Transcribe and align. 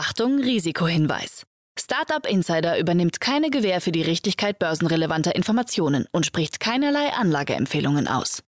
Achtung, 0.00 0.38
Risikohinweis. 0.38 1.42
Startup 1.76 2.24
Insider 2.24 2.78
übernimmt 2.78 3.20
keine 3.20 3.50
Gewähr 3.50 3.80
für 3.80 3.90
die 3.90 4.02
Richtigkeit 4.02 4.60
börsenrelevanter 4.60 5.34
Informationen 5.34 6.06
und 6.12 6.24
spricht 6.24 6.60
keinerlei 6.60 7.12
Anlageempfehlungen 7.14 8.06
aus. 8.06 8.44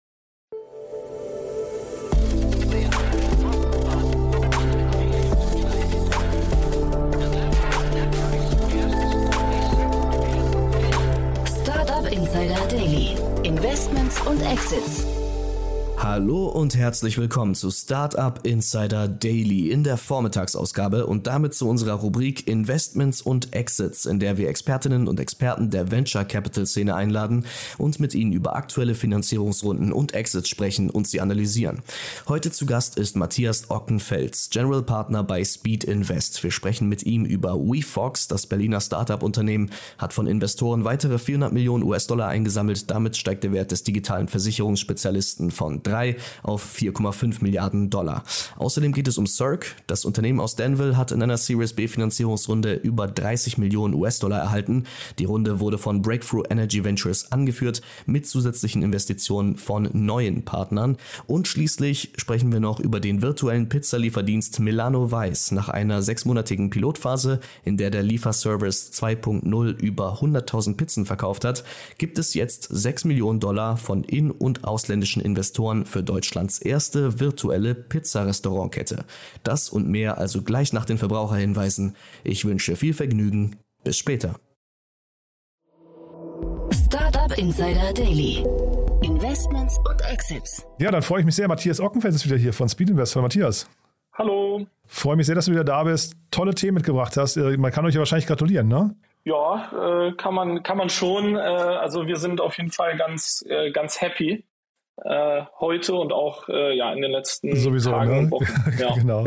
Startup 11.65 12.13
Insider 12.13 12.61
Daily. 12.69 13.17
Investments 13.43 14.21
und 14.21 14.41
Exits. 14.43 15.20
Hallo 16.03 16.47
und 16.47 16.77
herzlich 16.77 17.19
willkommen 17.19 17.55
zu 17.55 17.71
Startup 17.71 18.41
Insider 18.43 19.07
Daily 19.07 19.71
in 19.71 19.85
der 19.85 19.99
Vormittagsausgabe 19.99 21.05
und 21.05 21.27
damit 21.27 21.53
zu 21.53 21.69
unserer 21.69 21.93
Rubrik 21.93 22.49
Investments 22.49 23.21
und 23.21 23.55
Exits, 23.55 24.07
in 24.07 24.19
der 24.19 24.39
wir 24.39 24.49
Expertinnen 24.49 25.09
und 25.09 25.21
Experten 25.21 25.69
der 25.69 25.91
Venture 25.91 26.25
Capital 26.25 26.65
Szene 26.65 26.95
einladen 26.95 27.45
und 27.77 28.01
mit 28.01 28.15
ihnen 28.15 28.33
über 28.33 28.57
aktuelle 28.57 28.95
Finanzierungsrunden 28.95 29.93
und 29.93 30.15
Exits 30.15 30.49
sprechen 30.49 30.89
und 30.89 31.07
sie 31.07 31.21
analysieren. 31.21 31.81
Heute 32.29 32.51
zu 32.51 32.65
Gast 32.65 32.97
ist 32.97 33.15
Matthias 33.15 33.69
Ockenfels, 33.69 34.49
General 34.49 34.83
Partner 34.83 35.23
bei 35.23 35.45
Speed 35.45 35.85
Invest. 35.85 36.43
Wir 36.43 36.51
sprechen 36.51 36.89
mit 36.89 37.03
ihm 37.03 37.27
über 37.27 37.57
WeFox, 37.57 38.27
das 38.27 38.47
Berliner 38.47 38.81
Startup-Unternehmen, 38.81 39.71
hat 39.99 40.15
von 40.15 40.27
Investoren 40.27 40.85
weitere 40.85 41.19
400 41.19 41.53
Millionen 41.53 41.85
US-Dollar 41.85 42.29
eingesammelt. 42.29 42.91
Damit 42.91 43.19
steigt 43.19 43.45
der 43.45 43.53
Wert 43.53 43.71
des 43.71 43.85
digitalen 43.85 44.29
Versicherungsspezialisten 44.29 45.51
von 45.51 45.83
3 45.91 46.17
auf 46.43 46.65
4,5 46.77 47.43
Milliarden 47.43 47.91
Dollar. 47.91 48.25
Außerdem 48.57 48.93
geht 48.93 49.09
es 49.09 49.19
um 49.19 49.27
Cirque. 49.27 49.67
Das 49.87 50.05
Unternehmen 50.05 50.41
aus 50.41 50.57
Danville 50.57 50.97
hat 50.97 51.13
in 51.13 51.23
einer 51.23 51.37
Series 51.37 51.73
B 51.73 51.89
Finanzierungsrunde 51.89 52.75
über 52.75 53.09
30 53.09 53.59
Millionen 53.59 53.95
US-Dollar 53.95 54.39
erhalten. 54.39 54.85
Die 55.19 55.25
Runde 55.25 55.61
wurde 55.61 55.79
von 55.79 56.03
Breakthrough 56.03 56.45
Energy 56.49 56.85
Ventures 56.85 57.33
angeführt 57.33 57.83
mit 58.07 58.27
zusätzlichen 58.27 58.83
Investitionen 58.83 59.57
von 59.57 59.89
neuen 59.93 60.45
Partnern. 60.45 60.97
Und 61.27 61.49
schließlich 61.49 62.13
sprechen 62.17 62.53
wir 62.53 62.61
noch 62.61 62.81
über 62.81 63.01
den 63.01 63.23
virtuellen 63.23 63.69
Pizzalieferdienst 63.69 64.61
Milano 64.61 65.11
Weiß. 65.11 65.53
Nach 65.53 65.69
einer 65.69 66.03
sechsmonatigen 66.03 66.71
Pilotphase, 66.71 67.41
in 67.65 67.77
der 67.77 67.91
der 67.91 68.03
Lieferservice 68.03 68.93
2.0 68.93 69.81
über 69.81 70.21
100.000 70.21 70.77
Pizzen 70.77 71.07
verkauft 71.07 71.45
hat, 71.45 71.65
gibt 71.99 72.19
es 72.19 72.35
jetzt 72.35 72.69
6 72.71 73.05
Millionen 73.05 73.41
Dollar 73.41 73.77
von 73.77 74.05
in- 74.05 74.31
und 74.31 74.65
ausländischen 74.65 75.23
Investoren 75.23 75.80
für 75.87 76.03
Deutschlands 76.03 76.59
erste 76.59 77.21
virtuelle 77.21 77.75
Pizza-Restaurantkette. 77.75 79.05
Das 79.43 79.69
und 79.69 79.89
mehr 79.89 80.19
also 80.19 80.43
gleich 80.43 80.73
nach 80.73 80.85
den 80.85 80.99
Verbraucherhinweisen. 80.99 81.97
Ich 82.25 82.45
wünsche 82.45 82.77
viel 82.77 82.95
Vergnügen. 82.95 83.57
Bis 83.85 83.97
später. 83.97 84.35
Startup 86.73 87.37
Insider 87.39 87.93
Daily. 87.95 88.45
Investments 89.03 89.79
und 89.79 90.03
Exits. 90.11 90.67
Ja, 90.79 90.91
dann 90.91 91.03
freue 91.03 91.21
ich 91.21 91.27
mich 91.27 91.35
sehr. 91.35 91.49
Matthias 91.49 91.81
Ockenfels 91.81 92.17
ist 92.17 92.27
wieder 92.27 92.37
hier 92.37 92.53
von 92.53 92.69
Speed 92.69 92.91
Investor. 92.91 93.23
Matthias. 93.23 93.69
Hallo. 94.15 94.67
Freue 94.87 95.17
mich 95.17 95.27
sehr, 95.27 95.35
dass 95.35 95.47
du 95.47 95.53
wieder 95.53 95.65
da 95.65 95.85
bist. 95.85 96.15
Tolle 96.31 96.55
Themen 96.55 96.75
mitgebracht 96.75 97.17
hast. 97.17 97.37
Äh, 97.37 97.57
man 97.57 97.73
kann 97.73 97.87
euch 97.87 97.95
ja 97.95 98.01
wahrscheinlich 98.01 98.27
gratulieren, 98.27 98.69
ne? 98.69 98.95
Ja, 99.25 100.09
äh, 100.09 100.13
kann 100.13 100.35
man 100.35 100.63
kann 100.63 100.77
man 100.77 100.91
schon. 100.91 101.37
Äh, 101.37 101.39
also 101.39 102.07
wir 102.07 102.17
sind 102.17 102.41
auf 102.41 102.57
jeden 102.59 102.71
Fall 102.71 102.97
ganz 102.97 103.45
äh, 103.49 103.71
ganz 103.71 104.01
happy 104.01 104.45
äh, 105.05 105.43
heute 105.59 105.95
und 105.95 106.13
auch 106.13 106.49
äh, 106.49 106.77
ja 106.77 106.93
in 106.93 107.01
den 107.01 107.11
letzten 107.11 107.55
Sowieso, 107.57 107.91
Tagen 107.91 108.11
ne? 108.11 108.19
und 108.19 108.31
Wochen. 108.31 108.47
Ja. 108.79 108.95
genau. 108.95 109.25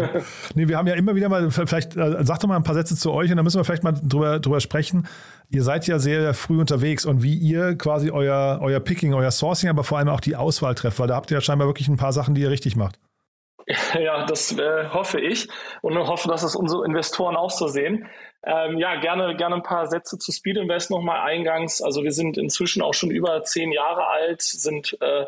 Nee, 0.56 0.68
wir 0.68 0.78
haben 0.78 0.88
ja 0.88 0.94
immer 0.96 1.16
wieder 1.16 1.30
mal, 1.30 1.50
vielleicht 1.52 1.96
äh, 1.96 2.24
sag 2.24 2.40
doch 2.40 2.48
mal 2.48 2.56
ein 2.56 2.64
paar 2.64 2.76
Sätze 2.76 2.96
zu 2.96 3.12
euch 3.12 3.30
und 3.30 3.38
dann 3.38 3.44
müssen 3.44 3.60
wir 3.60 3.64
vielleicht 3.64 3.84
mal 3.84 3.94
drüber, 3.94 4.40
drüber 4.40 4.60
sprechen. 4.60 5.08
Ihr 5.50 5.64
seid 5.64 5.88
ja 5.88 6.00
sehr 6.00 6.34
früh 6.34 6.60
unterwegs 6.60 7.06
und 7.06 7.24
wie 7.24 7.36
ihr 7.36 7.78
quasi 7.78 8.12
euer, 8.12 8.60
euer 8.62 8.80
Picking, 8.80 9.14
euer 9.14 9.32
Sourcing, 9.32 9.70
aber 9.70 9.84
vor 9.84 9.98
allem 9.98 10.10
auch 10.10 10.22
die 10.22 10.36
Auswahl 10.36 10.76
trefft, 10.76 11.00
weil 11.00 11.08
da 11.08 11.16
habt 11.16 11.32
ihr 11.32 11.38
ja 11.38 11.42
scheinbar 11.42 11.68
wirklich 11.68 11.88
ein 11.88 11.98
paar 11.98 12.14
Sachen, 12.14 12.36
die 12.36 12.42
ihr 12.42 12.50
richtig 12.50 12.76
macht. 12.76 13.00
Ja, 14.00 14.26
das 14.26 14.58
äh, 14.58 14.90
hoffe 14.90 15.22
ich 15.22 15.48
und 15.82 15.98
hoffe, 15.98 16.28
dass 16.28 16.44
es 16.44 16.56
unsere 16.56 16.86
Investoren 16.86 17.36
auch 17.36 17.52
so 17.52 17.68
sehen. 17.68 18.08
Ähm, 18.46 18.78
ja, 18.78 19.00
gerne, 19.00 19.36
gerne 19.38 19.56
ein 19.56 19.64
paar 19.64 19.88
Sätze 19.88 20.18
zu 20.18 20.32
Speed 20.32 20.58
Invest 20.58 20.92
nochmal 20.92 21.22
eingangs. 21.22 21.82
Also 21.82 22.04
wir 22.04 22.12
sind 22.12 22.38
inzwischen 22.38 22.82
auch 22.82 22.94
schon 22.94 23.10
über 23.10 23.44
zehn 23.44 23.72
Jahre 23.72 24.06
alt, 24.08 24.42
sind 24.42 24.98
äh, 25.00 25.26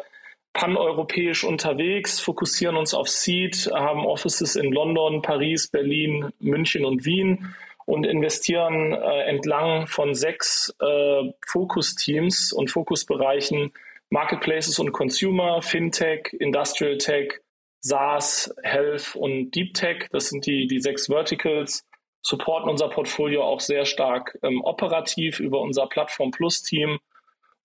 paneuropäisch 0.56 1.44
unterwegs, 1.44 2.20
fokussieren 2.20 2.78
uns 2.78 2.94
auf 2.94 3.10
Seed, 3.10 3.70
haben 3.74 4.06
Offices 4.06 4.56
in 4.56 4.72
London, 4.72 5.22
Paris, 5.22 5.68
Berlin, 5.68 6.32
München 6.40 6.86
und 6.86 7.06
Wien 7.06 7.54
und 7.86 8.06
investieren 8.06 8.94
äh, 8.94 9.24
entlang 9.26 9.86
von 9.86 10.16
sechs 10.16 10.74
äh, 10.80 11.32
Fokusteams 11.46 12.54
und 12.54 12.72
Fokusbereichen 12.72 13.74
Marketplaces 14.10 14.80
und 14.80 14.94
Consumer, 14.94 15.62
Fintech, 15.62 16.34
Industrial 16.40 16.98
Tech, 16.98 17.42
SaaS, 17.82 18.54
Health 18.64 19.16
und 19.16 19.52
Deep 19.52 19.74
Tech. 19.74 20.08
Das 20.12 20.30
sind 20.30 20.46
die, 20.46 20.68
die 20.68 20.80
sechs 20.80 21.08
Verticals, 21.08 21.86
supporten 22.22 22.70
unser 22.70 22.90
Portfolio 22.90 23.44
auch 23.44 23.60
sehr 23.60 23.86
stark 23.86 24.40
ähm, 24.42 24.62
operativ 24.64 25.40
über 25.40 25.60
unser 25.60 25.88
Plattform 25.88 26.32
Plus 26.32 26.64
Team 26.64 27.00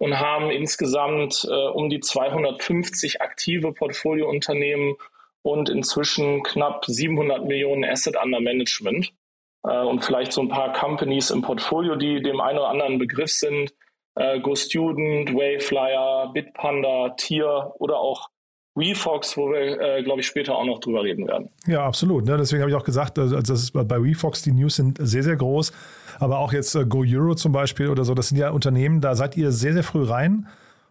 und 0.00 0.18
haben 0.18 0.50
insgesamt 0.50 1.46
äh, 1.48 1.68
um 1.68 1.90
die 1.90 2.00
250 2.00 3.20
aktive 3.20 3.72
Portfoliounternehmen 3.72 4.94
und 5.42 5.68
inzwischen 5.68 6.42
knapp 6.42 6.86
700 6.86 7.44
Millionen 7.44 7.84
Asset 7.84 8.16
under 8.16 8.40
Management. 8.40 9.12
Äh, 9.62 9.82
und 9.82 10.02
vielleicht 10.02 10.32
so 10.32 10.40
ein 10.40 10.48
paar 10.48 10.72
Companies 10.72 11.30
im 11.30 11.42
Portfolio, 11.42 11.96
die 11.96 12.22
dem 12.22 12.40
einen 12.40 12.58
oder 12.58 12.68
anderen 12.68 12.98
Begriff 12.98 13.30
sind. 13.30 13.74
Äh, 14.14 14.40
GoStudent, 14.40 15.34
Wayflyer, 15.34 16.30
Bitpanda, 16.32 17.10
Tier 17.18 17.74
oder 17.78 17.98
auch 17.98 18.30
WeFox, 18.74 19.36
wo 19.36 19.50
wir, 19.50 19.80
äh, 19.80 20.02
glaube 20.02 20.20
ich, 20.20 20.26
später 20.26 20.56
auch 20.56 20.64
noch 20.64 20.78
drüber 20.78 21.02
reden 21.02 21.28
werden. 21.28 21.50
Ja, 21.66 21.84
absolut. 21.84 22.24
Ne? 22.24 22.38
Deswegen 22.38 22.62
habe 22.62 22.70
ich 22.70 22.76
auch 22.76 22.84
gesagt, 22.84 23.18
also 23.18 23.36
ist 23.36 23.72
bei 23.72 24.02
WeFox, 24.02 24.40
die 24.42 24.52
News 24.52 24.76
sind 24.76 24.96
sehr, 24.98 25.22
sehr 25.22 25.36
groß. 25.36 25.72
Aber 26.20 26.38
auch 26.38 26.52
jetzt 26.52 26.74
äh, 26.76 26.84
Go 26.84 27.04
Euro 27.04 27.34
zum 27.34 27.50
Beispiel 27.50 27.88
oder 27.88 28.04
so, 28.04 28.14
das 28.14 28.28
sind 28.28 28.38
ja 28.38 28.50
Unternehmen, 28.50 29.00
da 29.00 29.16
seid 29.16 29.36
ihr 29.36 29.50
sehr, 29.50 29.72
sehr 29.72 29.82
früh 29.82 30.04
rein 30.04 30.46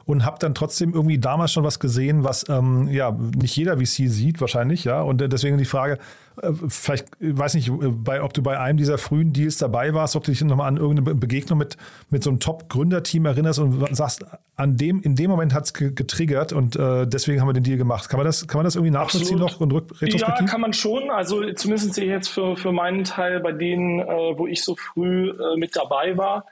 und 0.10 0.26
habe 0.26 0.38
dann 0.40 0.56
trotzdem 0.56 0.96
irgendwie 0.96 1.20
damals 1.20 1.54
schon 1.54 1.64
was 1.64 1.80
gesehen, 1.80 2.24
was 2.24 2.50
ähm, 2.50 2.88
ja 2.88 3.12
nicht 3.12 3.56
jeder 3.56 3.78
VC 3.78 4.10
sieht 4.10 4.42
wahrscheinlich, 4.42 4.84
ja. 4.84 5.04
Und 5.04 5.22
äh, 5.22 5.30
deswegen 5.30 5.60
die 5.60 5.66
Frage, 5.66 6.00
äh, 6.42 6.52
vielleicht, 6.68 7.10
ich 7.20 7.38
weiß 7.38 7.54
nicht, 7.54 7.68
äh, 7.68 7.90
bei, 7.90 8.24
ob 8.24 8.34
du 8.34 8.42
bei 8.42 8.60
einem 8.60 8.80
dieser 8.80 8.98
frühen 8.98 9.34
Deals 9.34 9.58
dabei 9.58 9.94
warst, 9.94 10.16
ob 10.16 10.24
du 10.24 10.32
dich 10.32 10.44
nochmal 10.44 10.68
an 10.68 10.78
irgendeine 10.78 11.14
Begegnung 11.14 11.60
mit, 11.60 11.78
mit 12.10 12.24
so 12.24 12.32
einem 12.32 12.40
Top-Gründerteam 12.40 13.28
erinnerst 13.28 13.60
und 13.60 13.96
sagst, 13.96 14.26
an 14.56 14.78
dem, 14.78 15.00
in 15.04 15.16
dem 15.16 15.30
Moment 15.30 15.54
hat 15.54 15.66
es 15.66 15.74
getriggert 15.74 16.54
und 16.54 16.76
äh, 16.76 17.06
deswegen 17.06 17.40
haben 17.40 17.48
wir 17.48 17.54
den 17.54 17.64
Deal 17.64 17.78
gemacht. 17.78 18.10
Kann 18.10 18.18
man 18.18 18.26
das, 18.26 18.48
kann 18.48 18.58
man 18.58 18.66
das 18.66 18.74
irgendwie 18.74 18.92
nachvollziehen 18.92 19.40
Absolut. 19.40 19.52
noch 19.52 19.62
und 19.62 19.72
retrospektiv? 19.74 20.22
Ja, 20.22 20.46
kann 20.48 20.62
man 20.62 20.74
schon. 20.74 21.12
Also 21.12 21.54
zumindest 21.54 21.94
sehe 21.94 22.06
ich 22.06 22.10
jetzt 22.10 22.30
für, 22.30 22.58
für 22.58 22.72
meinen 22.72 23.04
Teil 23.04 23.42
bei 23.42 23.52
denen, 23.52 24.00
äh, 24.00 24.08
wo 24.08 24.48
ich 24.48 24.64
so 24.64 24.76
früh 24.76 25.30
äh, 25.30 25.56
mit 25.58 25.76
dabei 25.76 26.18
war, 26.18 26.46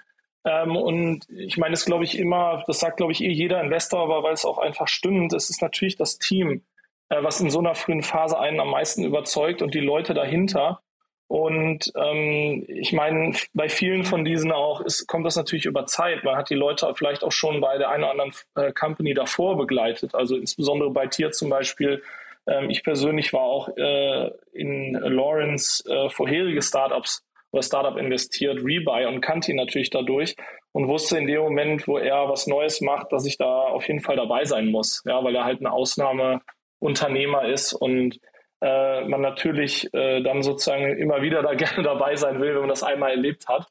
ähm, 0.48 0.78
und 0.78 1.28
ich 1.30 1.58
meine, 1.58 1.72
das 1.72 1.84
glaube 1.84 2.06
ich 2.06 2.18
immer, 2.18 2.64
das 2.68 2.80
sagt 2.80 2.98
glaube 2.98 3.12
ich 3.12 3.22
eh 3.22 3.32
jeder 3.32 3.62
Investor, 3.62 4.02
aber 4.02 4.24
weil 4.24 4.34
es 4.34 4.46
auch 4.46 4.60
einfach 4.60 4.88
stimmt, 4.88 5.34
es 5.34 5.50
ist 5.50 5.62
natürlich 5.62 5.98
das 5.98 6.20
Team, 6.20 6.64
äh, 7.10 7.22
was 7.22 7.42
in 7.42 7.50
so 7.50 7.60
einer 7.60 7.76
frühen 7.76 8.02
Phase 8.02 8.40
einen 8.40 8.62
am 8.62 8.72
meisten 8.72 9.04
überzeugt 9.04 9.62
und 9.62 9.74
die 9.74 9.82
Leute 9.82 10.14
dahinter. 10.14 10.80
Und 11.28 11.92
ähm, 11.98 12.64
ich 12.70 12.94
meine, 12.94 13.36
bei 13.54 13.68
vielen 13.68 14.06
von 14.06 14.24
diesen 14.24 14.54
auch 14.54 14.80
ist, 14.80 15.08
kommt 15.08 15.26
das 15.26 15.36
natürlich 15.36 15.66
über 15.66 15.86
Zeit. 15.86 16.24
Man 16.24 16.38
hat 16.38 16.50
die 16.50 16.56
Leute 16.56 16.90
vielleicht 16.96 17.26
auch 17.26 17.34
schon 17.34 17.60
bei 17.60 17.78
der 17.78 17.90
einen 17.90 18.04
oder 18.04 18.12
anderen 18.14 18.32
äh, 18.56 18.72
Company 18.72 19.14
davor 19.14 19.58
begleitet. 19.58 20.16
Also 20.16 20.38
insbesondere 20.38 20.90
bei 20.92 21.08
Tier 21.08 21.32
zum 21.32 21.50
Beispiel. 21.50 22.02
Ähm, 22.48 22.70
ich 22.70 22.82
persönlich 22.86 23.34
war 23.34 23.42
auch 23.42 23.68
äh, 23.76 24.32
in 24.54 24.94
Lawrence 24.94 25.84
äh, 25.90 26.10
vorherige 26.10 26.62
Startups 26.62 27.27
oder 27.52 27.64
Startup 27.64 27.98
investiert, 27.98 28.60
Rebuy 28.64 29.06
und 29.06 29.22
kannte 29.22 29.52
ihn 29.52 29.58
natürlich 29.58 29.90
dadurch 29.90 30.36
und 30.72 30.88
wusste 30.88 31.18
in 31.18 31.28
dem 31.28 31.42
Moment, 31.42 31.88
wo 31.88 31.98
er 31.98 32.30
was 32.30 32.48
Neues 32.48 32.82
macht, 32.82 33.12
dass 33.12 33.26
ich 33.26 33.38
da 33.38 33.46
auf 33.46 33.88
jeden 33.88 34.02
Fall 34.02 34.16
dabei 34.16 34.46
sein 34.46 34.68
muss, 34.68 35.04
ja, 35.06 35.24
weil 35.24 35.36
er 35.36 35.46
halt 35.46 35.62
ein 35.62 35.68
Ausnahmeunternehmer 35.68 37.46
ist 37.46 37.74
und 37.74 38.20
äh, 38.62 39.06
man 39.06 39.22
natürlich 39.22 39.92
äh, 39.94 40.22
dann 40.22 40.42
sozusagen 40.44 40.98
immer 40.98 41.22
wieder 41.22 41.42
da 41.42 41.54
gerne 41.56 41.84
dabei 41.84 42.16
sein 42.16 42.40
will, 42.40 42.54
wenn 42.54 42.62
man 42.62 42.70
das 42.70 42.84
einmal 42.84 43.12
erlebt 43.12 43.48
hat. 43.48 43.68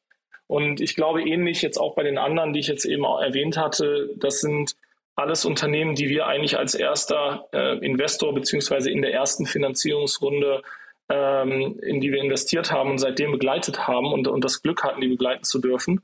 Und 0.49 0.81
ich 0.81 0.95
glaube 0.95 1.23
ähnlich 1.23 1.63
jetzt 1.63 1.79
auch 1.79 1.97
bei 1.97 2.05
den 2.05 2.19
anderen, 2.19 2.53
die 2.53 2.61
ich 2.61 2.69
jetzt 2.69 2.85
eben 2.85 3.05
auch 3.05 3.21
erwähnt 3.21 3.57
hatte, 3.57 4.11
das 4.17 4.41
sind 4.41 4.77
alles 5.17 5.45
Unternehmen, 5.45 5.95
die 5.95 6.09
wir 6.09 6.27
eigentlich 6.27 6.59
als 6.59 6.75
erster 6.75 7.49
äh, 7.53 7.79
Investor 7.79 8.35
beziehungsweise 8.35 8.91
in 8.91 9.03
der 9.03 9.13
ersten 9.13 9.47
Finanzierungsrunde 9.47 10.63
ähm, 11.09 11.79
in 11.81 12.01
die 12.01 12.11
wir 12.13 12.21
investiert 12.21 12.73
haben 12.73 12.91
und 12.91 12.99
seitdem 12.99 13.33
begleitet 13.33 13.87
haben 13.87 14.13
und, 14.13 14.29
und 14.29 14.45
das 14.45 14.63
Glück 14.63 14.83
hatten, 14.83 15.01
die 15.01 15.09
begleiten 15.09 15.45
zu 15.45 15.61
dürfen. 15.61 16.01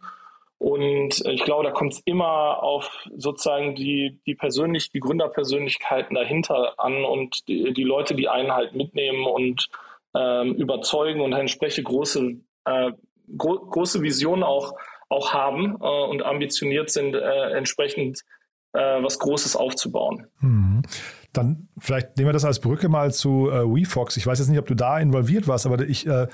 Und 0.58 1.26
ich 1.26 1.42
glaube, 1.42 1.64
da 1.64 1.72
kommt 1.72 1.94
es 1.94 2.02
immer 2.04 2.62
auf 2.62 3.04
sozusagen 3.16 3.74
die, 3.74 4.20
die 4.26 4.36
persönlich, 4.36 4.92
die 4.92 5.00
Gründerpersönlichkeiten 5.00 6.14
dahinter 6.14 6.74
an 6.78 7.04
und 7.04 7.48
die, 7.48 7.72
die 7.72 7.82
Leute, 7.82 8.14
die 8.14 8.28
einen 8.28 8.52
halt 8.52 8.72
mitnehmen 8.72 9.26
und 9.26 9.68
ähm, 10.14 10.54
überzeugen 10.54 11.20
und 11.20 11.32
entsprechend 11.32 11.86
große, 11.86 12.36
äh, 12.66 12.92
gro 13.36 13.58
große 13.58 14.02
Visionen 14.02 14.44
auch, 14.44 14.74
auch 15.08 15.32
haben 15.32 15.78
äh, 15.80 16.04
und 16.04 16.22
ambitioniert 16.22 16.90
sind, 16.90 17.16
äh, 17.16 17.56
entsprechend 17.56 18.20
äh, 18.72 19.02
was 19.02 19.18
Großes 19.18 19.56
aufzubauen. 19.56 20.28
Mhm. 20.40 20.82
Dann 21.32 21.68
vielleicht 21.78 22.16
nehmen 22.16 22.28
wir 22.28 22.32
das 22.32 22.44
als 22.44 22.60
Brücke 22.60 22.88
mal 22.88 23.12
zu 23.12 23.50
äh, 23.50 23.64
WeFox. 23.64 24.16
Ich 24.16 24.26
weiß 24.26 24.38
jetzt 24.38 24.48
nicht, 24.48 24.58
ob 24.58 24.66
du 24.66 24.74
da 24.74 24.98
involviert 24.98 25.48
warst, 25.48 25.66
aber 25.66 25.80
ich 25.80 26.06
äh, 26.06 26.26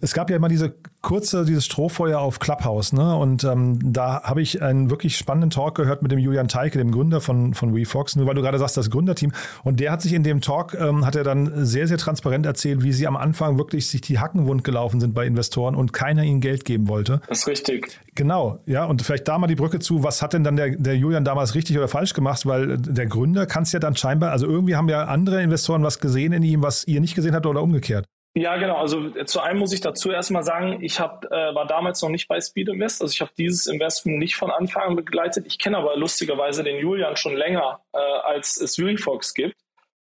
es 0.00 0.12
gab 0.12 0.30
ja 0.30 0.36
immer 0.36 0.48
diese 0.48 0.74
kurze, 1.02 1.44
dieses 1.44 1.64
Strohfeuer 1.64 2.18
auf 2.18 2.38
Clubhouse, 2.38 2.92
ne? 2.92 3.14
Und 3.16 3.44
ähm, 3.44 3.78
da 3.92 4.22
habe 4.22 4.42
ich 4.42 4.62
einen 4.62 4.90
wirklich 4.90 5.16
spannenden 5.16 5.50
Talk 5.50 5.76
gehört 5.76 6.02
mit 6.02 6.10
dem 6.10 6.18
Julian 6.18 6.48
Teike, 6.48 6.78
dem 6.78 6.90
Gründer 6.90 7.20
von, 7.20 7.54
von 7.54 7.74
WeFox, 7.74 8.16
nur 8.16 8.26
weil 8.26 8.34
du 8.34 8.42
gerade 8.42 8.58
sagst, 8.58 8.76
das 8.76 8.90
Gründerteam. 8.90 9.32
Und 9.62 9.80
der 9.80 9.92
hat 9.92 10.02
sich 10.02 10.12
in 10.12 10.22
dem 10.22 10.40
Talk, 10.40 10.74
ähm, 10.74 11.04
hat 11.06 11.16
er 11.16 11.24
dann 11.24 11.64
sehr, 11.64 11.86
sehr 11.86 11.98
transparent 11.98 12.46
erzählt, 12.46 12.82
wie 12.82 12.92
sie 12.92 13.06
am 13.06 13.16
Anfang 13.16 13.58
wirklich 13.58 13.88
sich 13.88 14.00
die 14.00 14.18
Hacken 14.18 14.46
wund 14.46 14.64
gelaufen 14.64 15.00
sind 15.00 15.14
bei 15.14 15.26
Investoren 15.26 15.74
und 15.74 15.92
keiner 15.92 16.22
ihnen 16.22 16.40
Geld 16.40 16.64
geben 16.64 16.88
wollte. 16.88 17.20
Das 17.28 17.40
ist 17.40 17.48
richtig. 17.48 18.00
Genau, 18.14 18.60
ja. 18.66 18.84
Und 18.84 19.02
vielleicht 19.02 19.28
da 19.28 19.38
mal 19.38 19.46
die 19.46 19.56
Brücke 19.56 19.78
zu, 19.78 20.02
was 20.02 20.22
hat 20.22 20.32
denn 20.32 20.44
dann 20.44 20.56
der, 20.56 20.70
der 20.70 20.96
Julian 20.96 21.24
damals 21.24 21.54
richtig 21.54 21.76
oder 21.76 21.88
falsch 21.88 22.14
gemacht? 22.14 22.46
Weil 22.46 22.78
der 22.78 23.06
Gründer 23.06 23.46
kann 23.46 23.64
es 23.64 23.72
ja 23.72 23.78
dann 23.78 23.96
scheinbar, 23.96 24.32
also 24.32 24.46
irgendwie 24.46 24.76
haben 24.76 24.88
ja 24.88 25.04
andere 25.04 25.42
Investoren 25.42 25.82
was 25.82 25.98
gesehen 25.98 26.32
in 26.32 26.42
ihm, 26.42 26.62
was 26.62 26.86
ihr 26.86 27.00
nicht 27.00 27.14
gesehen 27.14 27.34
habt 27.34 27.46
oder 27.46 27.62
umgekehrt. 27.62 28.06
Ja, 28.36 28.56
genau. 28.56 28.76
Also 28.76 29.10
zu 29.24 29.40
einem 29.40 29.60
muss 29.60 29.72
ich 29.72 29.80
dazu 29.80 30.10
erstmal 30.10 30.42
sagen, 30.42 30.82
ich 30.82 30.98
hab, 30.98 31.24
äh, 31.26 31.54
war 31.54 31.66
damals 31.68 32.02
noch 32.02 32.08
nicht 32.08 32.26
bei 32.26 32.40
Speed 32.40 32.68
Invest. 32.68 33.00
Also 33.00 33.12
ich 33.12 33.20
habe 33.20 33.30
dieses 33.38 33.68
Investment 33.68 34.18
nicht 34.18 34.34
von 34.34 34.50
Anfang 34.50 34.82
an 34.82 34.96
begleitet. 34.96 35.46
Ich 35.46 35.58
kenne 35.60 35.78
aber 35.78 35.96
lustigerweise 35.96 36.64
den 36.64 36.78
Julian 36.78 37.16
schon 37.16 37.36
länger, 37.36 37.80
äh, 37.92 37.98
als 37.98 38.60
es 38.60 38.76
Fox 39.00 39.34
gibt. 39.34 39.56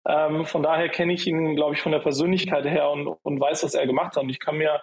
Ähm, 0.05 0.45
von 0.45 0.63
daher 0.63 0.89
kenne 0.89 1.13
ich 1.13 1.27
ihn, 1.27 1.55
glaube 1.55 1.75
ich, 1.75 1.81
von 1.81 1.93
der 1.93 1.99
Persönlichkeit 1.99 2.65
her 2.65 2.89
und, 2.89 3.07
und 3.07 3.39
weiß, 3.39 3.63
was 3.63 3.73
er 3.73 3.87
gemacht 3.87 4.17
hat. 4.17 4.23
Und 4.23 4.29
ich 4.29 4.39
kann 4.39 4.57
mir, 4.57 4.81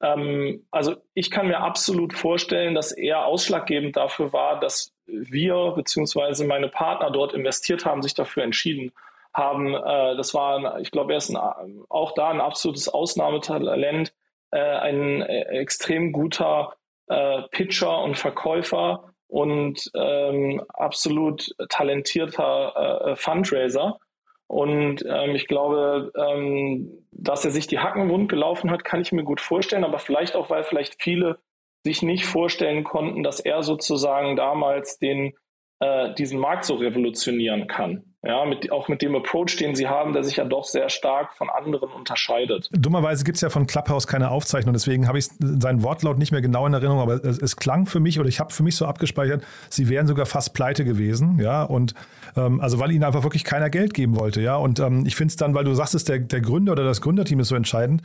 ähm, 0.00 0.66
also 0.70 0.96
ich 1.12 1.30
kann 1.30 1.48
mir 1.48 1.60
absolut 1.60 2.14
vorstellen, 2.14 2.74
dass 2.74 2.92
er 2.92 3.26
ausschlaggebend 3.26 3.96
dafür 3.96 4.32
war, 4.32 4.60
dass 4.60 4.94
wir 5.06 5.72
beziehungsweise 5.76 6.46
meine 6.46 6.68
Partner 6.68 7.10
dort 7.10 7.34
investiert 7.34 7.84
haben, 7.84 8.02
sich 8.02 8.14
dafür 8.14 8.44
entschieden. 8.44 8.92
Äh, 9.38 10.16
das 10.16 10.34
war, 10.34 10.80
ich 10.80 10.90
glaube, 10.90 11.12
er 11.12 11.18
ist 11.18 11.30
ein, 11.30 11.84
auch 11.88 12.12
da 12.12 12.30
ein 12.30 12.40
absolutes 12.40 12.88
Ausnahmetalent, 12.88 14.12
äh, 14.50 14.58
ein 14.58 15.22
äh, 15.22 15.42
extrem 15.60 16.12
guter 16.12 16.74
äh, 17.06 17.42
Pitcher 17.50 18.02
und 18.02 18.18
Verkäufer 18.18 19.14
und 19.28 19.90
ähm, 19.94 20.62
absolut 20.68 21.54
talentierter 21.68 23.06
äh, 23.06 23.16
Fundraiser. 23.16 23.98
Und 24.46 25.04
ähm, 25.06 25.34
ich 25.34 25.46
glaube, 25.46 26.10
ähm, 26.16 27.06
dass 27.12 27.44
er 27.44 27.50
sich 27.50 27.66
die 27.66 27.80
Hacken 27.80 28.08
wund 28.08 28.30
gelaufen 28.30 28.70
hat, 28.70 28.82
kann 28.82 29.02
ich 29.02 29.12
mir 29.12 29.24
gut 29.24 29.42
vorstellen, 29.42 29.84
aber 29.84 29.98
vielleicht 29.98 30.34
auch, 30.34 30.48
weil 30.48 30.64
vielleicht 30.64 31.02
viele 31.02 31.38
sich 31.84 32.02
nicht 32.02 32.24
vorstellen 32.24 32.82
konnten, 32.82 33.22
dass 33.22 33.40
er 33.40 33.62
sozusagen 33.62 34.36
damals 34.36 34.98
den, 34.98 35.34
äh, 35.80 36.14
diesen 36.14 36.40
Markt 36.40 36.64
so 36.64 36.74
revolutionieren 36.74 37.66
kann. 37.66 38.02
Ja, 38.24 38.44
mit, 38.44 38.72
auch 38.72 38.88
mit 38.88 39.00
dem 39.00 39.14
Approach, 39.14 39.56
den 39.60 39.76
sie 39.76 39.86
haben, 39.86 40.12
der 40.12 40.24
sich 40.24 40.36
ja 40.38 40.44
doch 40.44 40.64
sehr 40.64 40.88
stark 40.88 41.36
von 41.36 41.48
anderen 41.48 41.88
unterscheidet. 41.90 42.68
Dummerweise 42.72 43.24
gibt 43.24 43.36
es 43.36 43.42
ja 43.42 43.48
von 43.48 43.68
Clubhouse 43.68 44.08
keine 44.08 44.32
Aufzeichnung, 44.32 44.72
deswegen 44.72 45.06
habe 45.06 45.18
ich 45.18 45.28
seinen 45.38 45.84
Wortlaut 45.84 46.18
nicht 46.18 46.32
mehr 46.32 46.40
genau 46.40 46.66
in 46.66 46.74
Erinnerung, 46.74 46.98
aber 46.98 47.24
es, 47.24 47.38
es 47.38 47.54
klang 47.54 47.86
für 47.86 48.00
mich 48.00 48.18
oder 48.18 48.28
ich 48.28 48.40
habe 48.40 48.52
für 48.52 48.64
mich 48.64 48.74
so 48.74 48.86
abgespeichert, 48.86 49.44
sie 49.70 49.88
wären 49.88 50.08
sogar 50.08 50.26
fast 50.26 50.52
pleite 50.52 50.84
gewesen, 50.84 51.38
ja, 51.38 51.62
und 51.62 51.94
ähm, 52.36 52.60
also 52.60 52.80
weil 52.80 52.90
ihnen 52.90 53.04
einfach 53.04 53.22
wirklich 53.22 53.44
keiner 53.44 53.70
Geld 53.70 53.94
geben 53.94 54.18
wollte, 54.18 54.40
ja, 54.40 54.56
und 54.56 54.80
ähm, 54.80 55.04
ich 55.06 55.14
finde 55.14 55.30
es 55.30 55.36
dann, 55.36 55.54
weil 55.54 55.62
du 55.62 55.72
sagst, 55.74 56.08
der, 56.08 56.18
der 56.18 56.40
Gründer 56.40 56.72
oder 56.72 56.82
das 56.82 57.00
Gründerteam 57.00 57.38
ist 57.38 57.48
so 57.48 57.54
entscheidend, 57.54 58.02